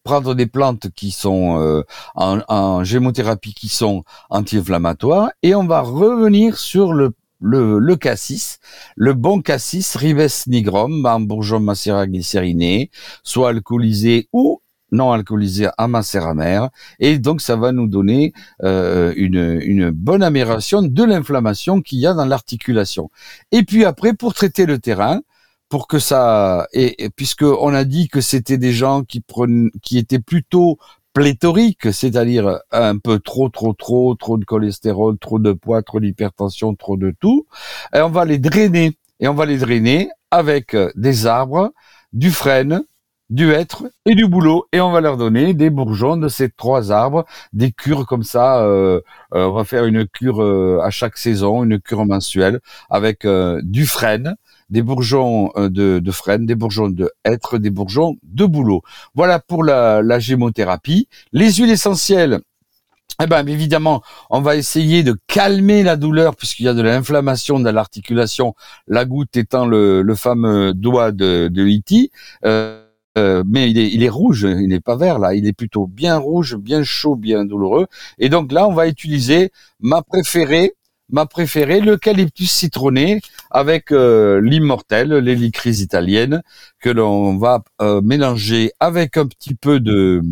prendre 0.03 0.35
des 0.35 0.47
plantes 0.47 0.89
qui 0.97 1.13
sont 1.13 1.85
en, 2.17 2.41
en, 2.49 2.83
gémothérapie 2.83 3.55
qui 3.55 3.69
sont 3.69 4.03
anti-inflammatoires 4.31 5.31
et 5.45 5.55
on 5.55 5.65
va 5.65 5.81
revenir 5.83 6.59
sur 6.59 6.93
le 6.93 7.13
le, 7.41 7.79
le 7.79 7.95
cassis, 7.95 8.59
le 8.97 9.15
bon 9.15 9.43
cassis 9.43 9.95
Ribes 9.95 10.49
nigrum, 10.49 11.07
en 11.07 11.21
bourgeon 11.21 11.61
macérat 11.61 12.09
glycériné, 12.09 12.91
soit 13.23 13.51
alcoolisé 13.51 14.29
ou 14.33 14.61
non 14.93 15.13
alcoolisé 15.13 15.69
à 15.77 15.89
macéramère 15.89 16.71
et 16.99 17.19
donc 17.19 17.41
ça 17.41 17.57
va 17.57 17.73
nous 17.73 17.87
donner 17.87 18.33
euh, 18.63 19.13
une, 19.17 19.61
une 19.63 19.91
bonne 19.91 20.23
amélioration 20.23 20.83
de 20.83 21.05
l'inflammation 21.05 21.81
qu'il 21.81 21.99
y 21.99 22.07
a 22.07 22.15
dans 22.15 22.25
l'articulation. 22.25 23.11
Et 23.53 23.63
puis 23.63 23.85
après, 23.85 24.15
pour 24.15 24.35
traiter 24.35 24.67
le 24.67 24.79
terrain, 24.79 25.21
pour 25.69 25.87
que 25.87 25.99
ça 25.99 26.67
et, 26.73 27.11
on 27.43 27.75
a 27.75 27.85
dit 27.85 28.09
que 28.09 28.21
c'était 28.21 28.59
des 28.59 28.73
gens 28.73 29.03
qui 29.03 29.23
qui 29.83 29.99
étaient 29.99 30.19
plutôt 30.19 30.79
pléthoriques, 31.13 31.93
c'est-à-dire 31.93 32.61
un 32.71 32.97
peu 32.99 33.19
trop, 33.19 33.49
trop, 33.49 33.73
trop, 33.73 34.15
trop 34.15 34.39
de 34.39 34.45
cholestérol, 34.45 35.19
trop 35.19 35.39
de 35.39 35.53
poids, 35.53 35.83
trop 35.83 36.01
d'hypertension, 36.01 36.75
trop 36.75 36.97
de 36.97 37.13
tout, 37.19 37.47
et 37.95 38.01
on 38.01 38.09
va 38.09 38.25
les 38.25 38.39
drainer 38.39 38.97
et 39.21 39.29
on 39.29 39.35
va 39.35 39.47
les 39.47 39.59
drainer 39.59 40.11
avec 40.31 40.77
des 40.95 41.27
arbres, 41.27 41.73
du 42.13 42.31
frêne, 42.31 42.83
du 43.31 43.53
hêtre 43.53 43.85
et 44.07 44.15
du 44.15 44.27
boulot 44.27 44.67
et 44.73 44.81
on 44.81 44.91
va 44.91 45.01
leur 45.01 45.17
donner 45.17 45.55
des 45.55 45.71
bourgeons 45.71 46.17
de 46.17 46.29
ces 46.29 46.51
trois 46.51 46.93
arbres, 46.93 47.25
des 47.53 47.73
cures 47.73 48.07
comme 48.07 48.23
ça. 48.23 48.63
Euh, 48.63 49.01
euh, 49.35 49.47
on 49.47 49.53
va 49.53 49.65
faire 49.65 49.85
une 49.85 50.07
cure 50.07 50.43
euh, 50.43 50.81
à 50.83 50.91
chaque 50.91 51.19
saison, 51.19 51.65
une 51.65 51.81
cure 51.81 52.07
mensuelle 52.07 52.61
avec 52.89 53.27
du 53.63 53.87
frêne, 53.87 54.37
des 54.71 54.83
bourgeons 54.83 55.53
de, 55.57 55.99
de 55.99 56.11
frêne, 56.11 56.47
des 56.47 56.55
bourgeons 56.55 56.89
de 56.89 57.11
hêtre, 57.25 57.59
des 57.59 57.71
bourgeons 57.71 58.17
de 58.23 58.45
boulot. 58.45 58.83
Voilà 59.15 59.39
pour 59.39 59.65
la, 59.65 60.03
la 60.03 60.19
gémothérapie. 60.19 61.09
Les 61.33 61.53
huiles 61.53 61.71
essentielles. 61.71 62.41
Eh 63.21 63.27
ben, 63.27 63.49
évidemment, 63.49 64.03
on 64.31 64.41
va 64.41 64.55
essayer 64.55 65.03
de 65.03 65.17
calmer 65.27 65.83
la 65.83 65.97
douleur 65.97 66.37
puisqu'il 66.37 66.67
y 66.67 66.69
a 66.69 66.75
de 66.75 66.83
l'inflammation 66.83 67.59
dans 67.59 67.73
l'articulation, 67.73 68.55
la 68.87 69.05
goutte 69.05 69.37
étant 69.37 69.67
le, 69.67 70.05
fameux 70.15 70.73
doigt 70.73 71.11
de, 71.11 71.49
de. 71.49 71.69
Euh, 72.45 72.85
mais 73.17 73.71
il 73.71 74.03
est, 74.03 74.09
rouge, 74.09 74.47
il 74.49 74.69
n'est 74.69 74.81
pas 74.81 74.97
vert 74.97 75.19
là, 75.19 75.35
il 75.35 75.47
est 75.47 75.53
plutôt 75.53 75.87
bien 75.87 76.17
rouge, 76.17 76.57
bien 76.57 76.83
chaud, 76.85 77.17
bien 77.17 77.45
douloureux. 77.45 77.87
Et 78.19 78.29
donc 78.29 78.53
là, 78.53 78.69
on 78.69 78.73
va 78.73 78.87
utiliser 78.87 79.51
ma 79.81 80.03
préférée, 80.03 80.75
ma 81.11 81.27
préférée, 81.27 81.81
l'eucalyptus 81.81 82.51
citronné 82.51 83.21
avec 83.51 83.93
euh, 83.93 84.41
l'immortel, 84.41 85.13
l'hélicrise 85.15 85.81
italienne, 85.81 86.43
que 86.81 86.91
l'on 86.91 87.37
va 87.39 87.65
euh, 87.81 88.01
mélanger 88.03 88.73
avec 88.79 89.17
un 89.17 89.27
petit 89.27 89.55
peu 89.55 89.81
de 89.81 90.23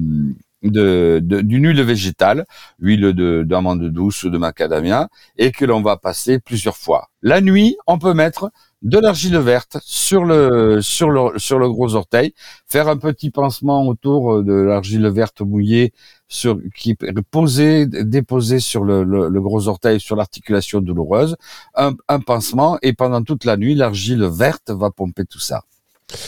de, 0.71 1.21
d'une 1.23 1.67
huile 1.67 1.83
végétale, 1.83 2.47
huile 2.79 3.13
de 3.13 3.43
d'amande 3.43 3.85
douce 3.91 4.25
ou 4.25 4.31
de 4.31 4.39
macadamia, 4.39 5.09
et 5.39 5.53
que 5.53 5.65
l'on 5.65 5.83
va 5.83 5.97
passer 5.97 6.39
plusieurs 6.39 6.77
fois. 6.77 7.09
La 7.23 7.41
nuit, 7.41 7.77
on 7.87 7.99
peut 7.99 8.15
mettre 8.15 8.51
de 8.83 8.99
l'argile 8.99 9.39
verte 9.39 9.79
sur 9.83 10.25
le 10.25 10.81
sur 10.81 11.11
le 11.11 11.39
sur 11.39 11.59
le 11.59 11.69
gros 11.69 11.95
orteil, 11.95 12.35
faire 12.69 12.89
un 12.89 12.99
petit 12.99 13.31
pansement 13.31 13.87
autour 13.87 14.43
de 14.43 14.53
l'argile 14.53 15.09
verte 15.09 15.41
mouillée 15.41 15.93
sur 16.29 16.59
qui 16.75 16.91
est 16.91 17.23
posé 17.31 17.87
déposé 17.87 18.61
sur 18.61 18.85
le, 18.85 19.03
le, 19.05 19.41
gros 19.41 19.69
orteil 19.69 19.99
sur 20.01 20.17
l'articulation 20.17 20.81
douloureuse, 20.81 21.37
un, 21.75 21.95
un 22.09 22.21
pansement 22.21 22.79
et 22.83 22.93
pendant 22.93 23.23
toute 23.23 23.45
la 23.45 23.57
nuit 23.57 23.75
l'argile 23.75 24.25
verte 24.25 24.71
va 24.71 24.91
pomper 24.91 25.25
tout 25.25 25.41
ça. 25.41 25.65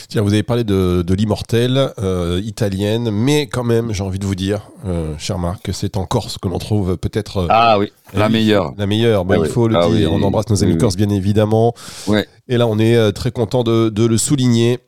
Tiens, 0.09 0.21
vous 0.21 0.33
avez 0.33 0.43
parlé 0.43 0.65
de, 0.65 1.03
de 1.03 1.13
l'immortelle 1.13 1.93
euh, 1.99 2.41
italienne, 2.43 3.11
mais 3.11 3.47
quand 3.47 3.63
même, 3.63 3.93
j'ai 3.93 4.03
envie 4.03 4.19
de 4.19 4.25
vous 4.25 4.35
dire, 4.35 4.69
euh, 4.85 5.13
cher 5.17 5.39
Marc, 5.39 5.63
que 5.63 5.71
c'est 5.71 5.95
en 5.95 6.05
Corse 6.05 6.37
que 6.37 6.49
l'on 6.49 6.59
trouve 6.59 6.97
peut-être. 6.97 7.37
Euh, 7.37 7.47
ah 7.49 7.79
oui, 7.79 7.93
la 8.13 8.27
meilleure. 8.27 8.73
La 8.77 8.87
meilleure, 8.87 9.23
bah, 9.23 9.35
ah 9.37 9.41
il 9.45 9.49
faut 9.49 9.69
le 9.69 9.77
ah 9.77 9.87
dire. 9.89 10.11
on 10.11 10.21
embrasse 10.21 10.49
nos 10.49 10.63
amis 10.63 10.77
corses, 10.77 10.97
bien 10.97 11.09
évidemment. 11.09 11.73
Ouais. 12.07 12.27
Et 12.49 12.57
là, 12.57 12.67
on 12.67 12.77
est 12.77 13.13
très 13.13 13.31
content 13.31 13.63
de, 13.63 13.87
de, 13.89 14.05
le 14.05 14.17
souligner. 14.17 14.79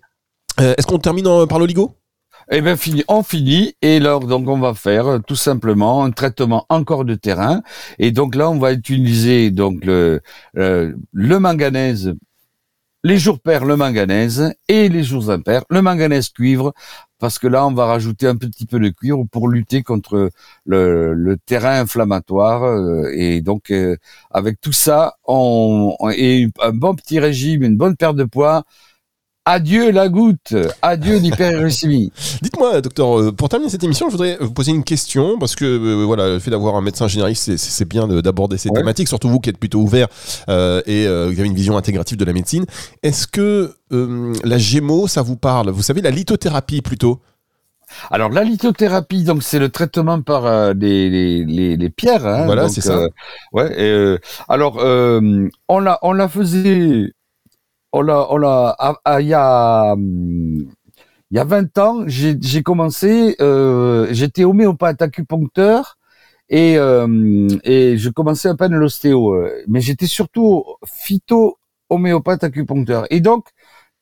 Est-ce 0.57 0.85
qu'on 0.85 0.99
termine 0.99 1.47
par 1.47 1.59
l'oligo? 1.59 1.95
Eh 2.51 2.59
bien, 2.59 2.75
fini, 2.75 3.03
on 3.07 3.23
finit 3.23 3.75
et 3.81 3.99
là, 3.99 4.19
donc, 4.19 4.49
on 4.49 4.59
va 4.59 4.73
faire 4.73 5.19
tout 5.25 5.37
simplement 5.37 6.03
un 6.03 6.11
traitement 6.11 6.65
encore 6.67 7.05
de 7.05 7.15
terrain. 7.15 7.61
Et 7.97 8.11
donc 8.11 8.35
là, 8.35 8.49
on 8.49 8.59
va 8.59 8.73
utiliser 8.73 9.51
donc 9.51 9.85
le, 9.85 10.21
le 10.53 11.39
manganèse 11.39 12.13
les 13.03 13.17
jours 13.17 13.39
pairs 13.39 13.65
le 13.65 13.75
manganèse 13.75 14.53
et 14.67 14.89
les 14.89 15.03
jours 15.03 15.29
impairs 15.31 15.63
le 15.69 15.81
manganèse 15.81 16.29
cuivre 16.29 16.73
parce 17.19 17.39
que 17.39 17.47
là 17.47 17.65
on 17.65 17.73
va 17.73 17.85
rajouter 17.85 18.27
un 18.27 18.35
petit 18.35 18.65
peu 18.65 18.79
de 18.79 18.89
cuivre 18.89 19.23
pour 19.31 19.47
lutter 19.47 19.81
contre 19.83 20.29
le, 20.65 21.35
terrain 21.45 21.79
inflammatoire 21.81 22.63
euh, 22.63 23.11
et 23.13 23.41
donc 23.41 23.71
euh, 23.71 23.97
avec 24.29 24.61
tout 24.61 24.71
ça 24.71 25.15
on, 25.25 25.95
et 26.15 26.47
un 26.61 26.73
bon 26.73 26.95
petit 26.95 27.19
régime 27.19 27.63
une 27.63 27.77
bonne 27.77 27.95
perte 27.95 28.15
de 28.15 28.23
poids 28.25 28.63
Adieu 29.45 29.89
la 29.89 30.07
goutte, 30.07 30.53
adieu 30.83 31.17
l'hyperglycémie. 31.17 32.11
Dites-moi, 32.43 32.79
docteur, 32.81 33.19
euh, 33.19 33.31
pour 33.31 33.49
terminer 33.49 33.71
cette 33.71 33.83
émission, 33.83 34.05
je 34.07 34.11
voudrais 34.11 34.37
vous 34.39 34.53
poser 34.53 34.69
une 34.71 34.83
question 34.83 35.39
parce 35.39 35.55
que 35.55 35.65
euh, 35.65 36.05
voilà, 36.05 36.27
le 36.27 36.37
fait 36.37 36.51
d'avoir 36.51 36.75
un 36.75 36.81
médecin 36.81 37.07
généraliste, 37.07 37.57
c'est 37.57 37.87
bien 37.87 38.07
d'aborder 38.07 38.59
ces 38.59 38.69
thématiques, 38.69 39.07
surtout 39.07 39.29
vous 39.29 39.39
qui 39.39 39.49
êtes 39.49 39.57
plutôt 39.57 39.79
ouvert 39.79 40.09
euh, 40.47 40.83
et 40.85 41.07
vous 41.07 41.39
avez 41.39 41.47
une 41.47 41.55
vision 41.55 41.75
intégrative 41.75 42.17
de 42.17 42.25
la 42.25 42.33
médecine. 42.33 42.65
Est-ce 43.01 43.25
que 43.25 43.73
la 43.89 44.59
gémeaux, 44.59 45.07
ça 45.07 45.23
vous 45.23 45.37
parle? 45.37 45.71
Vous 45.71 45.81
savez, 45.81 46.01
la 46.01 46.11
lithothérapie 46.11 46.83
plutôt? 46.83 47.19
Alors 48.11 48.29
la 48.29 48.43
lithothérapie, 48.43 49.23
donc 49.23 49.41
c'est 49.41 49.59
le 49.59 49.69
traitement 49.69 50.21
par 50.21 50.75
les, 50.75 51.09
les, 51.45 51.89
pierres. 51.89 52.27
Hein, 52.27 52.45
voilà, 52.45 52.69
c'est 52.69 52.81
ça. 52.81 53.07
ouais. 53.53 54.19
alors 54.47 54.77
on 55.67 55.79
la 55.79 55.97
on 56.03 56.13
la 56.13 56.29
faisait 56.29 57.11
ah, 57.93 58.95
ah, 59.05 59.21
il 59.21 59.27
y 59.27 59.33
a, 59.33 59.95
il 59.97 61.37
y 61.37 61.39
a 61.39 61.43
20 61.43 61.77
ans, 61.77 62.03
j'ai 62.07 62.63
commencé, 62.63 63.35
euh, 63.41 64.07
j'étais 64.11 64.43
homéopathe 64.43 65.01
acupuncteur 65.01 65.97
et, 66.49 66.77
euh, 66.77 67.47
et 67.63 67.97
je 67.97 68.09
commençais 68.09 68.49
à 68.49 68.55
peine 68.55 68.73
l'ostéo, 68.75 69.33
euh, 69.33 69.63
mais 69.67 69.81
j'étais 69.81 70.07
surtout 70.07 70.65
phyto 70.85 71.57
homéopathe 71.89 72.43
acupuncteur. 72.43 73.05
Et 73.09 73.21
donc 73.21 73.47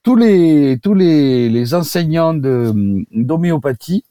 tous 0.04 0.16
les 0.16 0.80
tous 0.82 0.94
les, 0.96 1.50
les 1.50 1.74
enseignants 1.76 2.34
d'homéopathie 2.34 4.06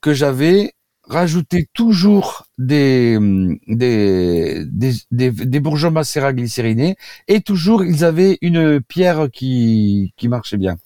que 0.00 0.14
j'avais 0.14 0.72
rajouter 1.10 1.68
toujours 1.74 2.46
des, 2.56 3.18
des, 3.66 4.64
des, 5.10 5.30
des, 5.30 5.60
bourgeons 5.60 5.90
macérats 5.90 6.32
glycérinés 6.32 6.96
et 7.26 7.40
toujours 7.40 7.84
ils 7.84 8.04
avaient 8.04 8.38
une 8.42 8.80
pierre 8.80 9.28
qui, 9.32 10.14
qui 10.16 10.28
marchait 10.28 10.56
bien. 10.56 10.76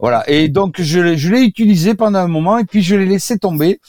Voilà. 0.00 0.28
Et 0.28 0.48
donc 0.48 0.80
je 0.80 0.98
l'ai, 0.98 1.16
je 1.16 1.32
l'ai 1.32 1.42
utilisé 1.42 1.94
pendant 1.94 2.18
un 2.18 2.28
moment 2.28 2.58
et 2.58 2.64
puis 2.64 2.82
je 2.82 2.96
l'ai 2.96 3.06
laissé 3.06 3.38
tomber. 3.38 3.80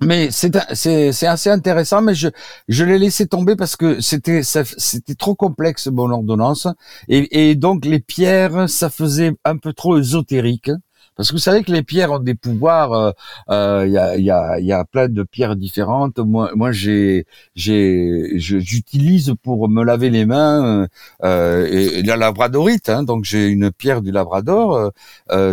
Mais 0.00 0.30
c'est, 0.30 0.56
c'est, 0.74 1.12
c'est 1.12 1.26
assez 1.26 1.50
intéressant, 1.50 2.02
mais 2.02 2.14
je, 2.14 2.28
je 2.68 2.84
l'ai 2.84 2.98
laissé 2.98 3.26
tomber 3.26 3.56
parce 3.56 3.76
que 3.76 4.00
c'était, 4.00 4.42
c'était 4.42 5.14
trop 5.14 5.34
complexe, 5.34 5.86
mon 5.86 6.10
ordonnance. 6.10 6.68
Et, 7.08 7.50
et 7.50 7.54
donc 7.54 7.84
les 7.84 8.00
pierres, 8.00 8.68
ça 8.68 8.90
faisait 8.90 9.32
un 9.44 9.56
peu 9.56 9.72
trop 9.72 9.98
ésotérique 9.98 10.70
Parce 11.16 11.28
que 11.28 11.34
vous 11.34 11.40
savez 11.40 11.62
que 11.62 11.72
les 11.72 11.82
pierres 11.82 12.12
ont 12.12 12.18
des 12.18 12.34
pouvoirs. 12.34 13.14
Il 13.48 13.90
y, 13.90 13.98
a, 13.98 14.16
y, 14.16 14.30
a, 14.30 14.58
y 14.60 14.72
a 14.72 14.84
plein 14.84 15.08
de 15.08 15.22
pierres 15.22 15.56
différentes. 15.56 16.18
Moi, 16.18 16.50
moi 16.54 16.72
j'ai, 16.72 17.26
j'ai, 17.54 18.32
j'utilise 18.36 19.34
pour 19.42 19.68
me 19.68 19.84
laver 19.84 20.10
les 20.10 20.26
mains 20.26 20.86
euh, 21.22 21.66
et, 21.66 22.02
la 22.02 22.16
labradorite. 22.16 22.88
Hein, 22.88 23.02
donc 23.02 23.24
j'ai 23.24 23.48
une 23.48 23.70
pierre 23.70 24.02
du 24.02 24.10
Labrador 24.10 24.92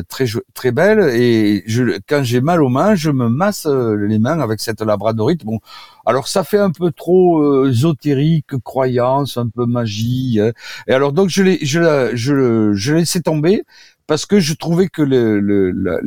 très 0.08 0.26
très 0.54 0.72
belle 0.72 1.00
et 1.14 1.64
je, 1.68 2.00
quand 2.08 2.24
j'ai 2.24 2.42
mal 2.42 2.64
aux 2.64 2.70
mains, 2.70 2.96
je 2.96 3.12
me 3.12 3.30
masse 3.30 3.68
les 3.68 4.20
mains 4.20 4.40
avec 4.40 4.60
cette 4.60 4.82
labradorite. 4.82 5.46
Bon, 5.46 5.60
alors 6.06 6.28
ça 6.28 6.44
fait 6.44 6.60
un 6.60 6.72
peu 6.72 6.92
trop 6.92 7.66
ésotérique, 7.68 8.58
croyance, 8.64 9.38
un 9.38 9.48
peu 9.48 9.66
magie. 9.66 10.40
Hein. 10.42 10.52
Et 10.88 10.94
alors 10.94 11.14
donc 11.14 11.30
je 11.30 11.44
l'ai, 11.44 11.60
je, 11.66 12.12
je, 12.14 12.74
je 12.74 12.94
laissé 12.94 13.22
tomber 13.22 13.64
parce 14.12 14.26
que 14.26 14.42
je 14.42 14.54
trouvais 14.56 14.90
que 14.90 15.04
la, 15.04 16.00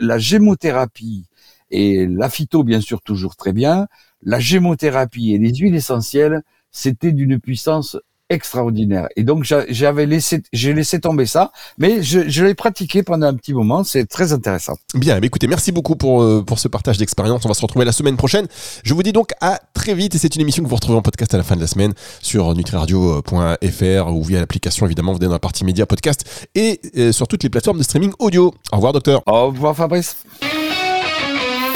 la 0.00 0.18
gémothérapie 0.18 1.26
et 1.70 2.06
la 2.06 2.30
phyto, 2.30 2.64
bien 2.64 2.80
sûr, 2.80 3.02
toujours 3.02 3.36
très 3.36 3.52
bien, 3.52 3.86
la 4.22 4.40
gémothérapie 4.40 5.34
et 5.34 5.38
les 5.38 5.54
huiles 5.54 5.74
essentielles, 5.74 6.40
c'était 6.70 7.12
d'une 7.12 7.38
puissance 7.38 7.98
extraordinaire. 8.30 9.08
Et 9.16 9.24
donc 9.24 9.44
j'avais 9.44 10.06
laissé, 10.06 10.42
j'ai 10.52 10.72
laissé 10.72 11.00
tomber 11.00 11.26
ça, 11.26 11.52
mais 11.78 12.02
je, 12.02 12.28
je 12.28 12.44
l'ai 12.44 12.54
pratiqué 12.54 13.02
pendant 13.02 13.26
un 13.26 13.34
petit 13.34 13.52
moment. 13.52 13.84
C'est 13.84 14.06
très 14.06 14.32
intéressant. 14.32 14.76
Bien, 14.94 15.20
mais 15.20 15.26
écoutez, 15.26 15.46
merci 15.46 15.72
beaucoup 15.72 15.96
pour 15.96 16.22
euh, 16.22 16.42
pour 16.46 16.58
ce 16.58 16.68
partage 16.68 16.96
d'expérience. 16.96 17.44
On 17.44 17.48
va 17.48 17.54
se 17.54 17.62
retrouver 17.62 17.84
la 17.84 17.92
semaine 17.92 18.16
prochaine. 18.16 18.46
Je 18.84 18.94
vous 18.94 19.02
dis 19.02 19.12
donc 19.12 19.32
à 19.40 19.60
très 19.74 19.94
vite. 19.94 20.14
Et 20.14 20.18
c'est 20.18 20.34
une 20.36 20.42
émission 20.42 20.62
que 20.62 20.68
vous 20.68 20.76
retrouvez 20.76 20.96
en 20.98 21.02
podcast 21.02 21.34
à 21.34 21.36
la 21.36 21.44
fin 21.44 21.56
de 21.56 21.60
la 21.60 21.66
semaine 21.66 21.92
sur 22.22 22.54
nutriradio.fr 22.54 24.12
ou 24.12 24.22
via 24.22 24.40
l'application 24.40 24.86
évidemment. 24.86 25.12
Vous 25.12 25.18
êtes 25.18 25.24
dans 25.24 25.32
la 25.32 25.38
partie 25.38 25.64
média 25.64 25.84
podcast 25.84 26.48
et 26.54 26.80
euh, 26.96 27.12
sur 27.12 27.28
toutes 27.28 27.42
les 27.42 27.50
plateformes 27.50 27.78
de 27.78 27.82
streaming 27.82 28.12
audio. 28.18 28.54
Au 28.72 28.76
revoir, 28.76 28.92
docteur. 28.92 29.22
Au 29.26 29.48
revoir, 29.48 29.76
Fabrice. 29.76 30.16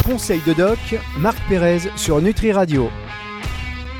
Conseil 0.04 0.40
de 0.46 0.52
doc, 0.52 0.78
Marc 1.18 1.38
Pérez 1.48 1.80
sur 1.96 2.20
Nutri 2.20 2.52
Radio. 2.52 2.90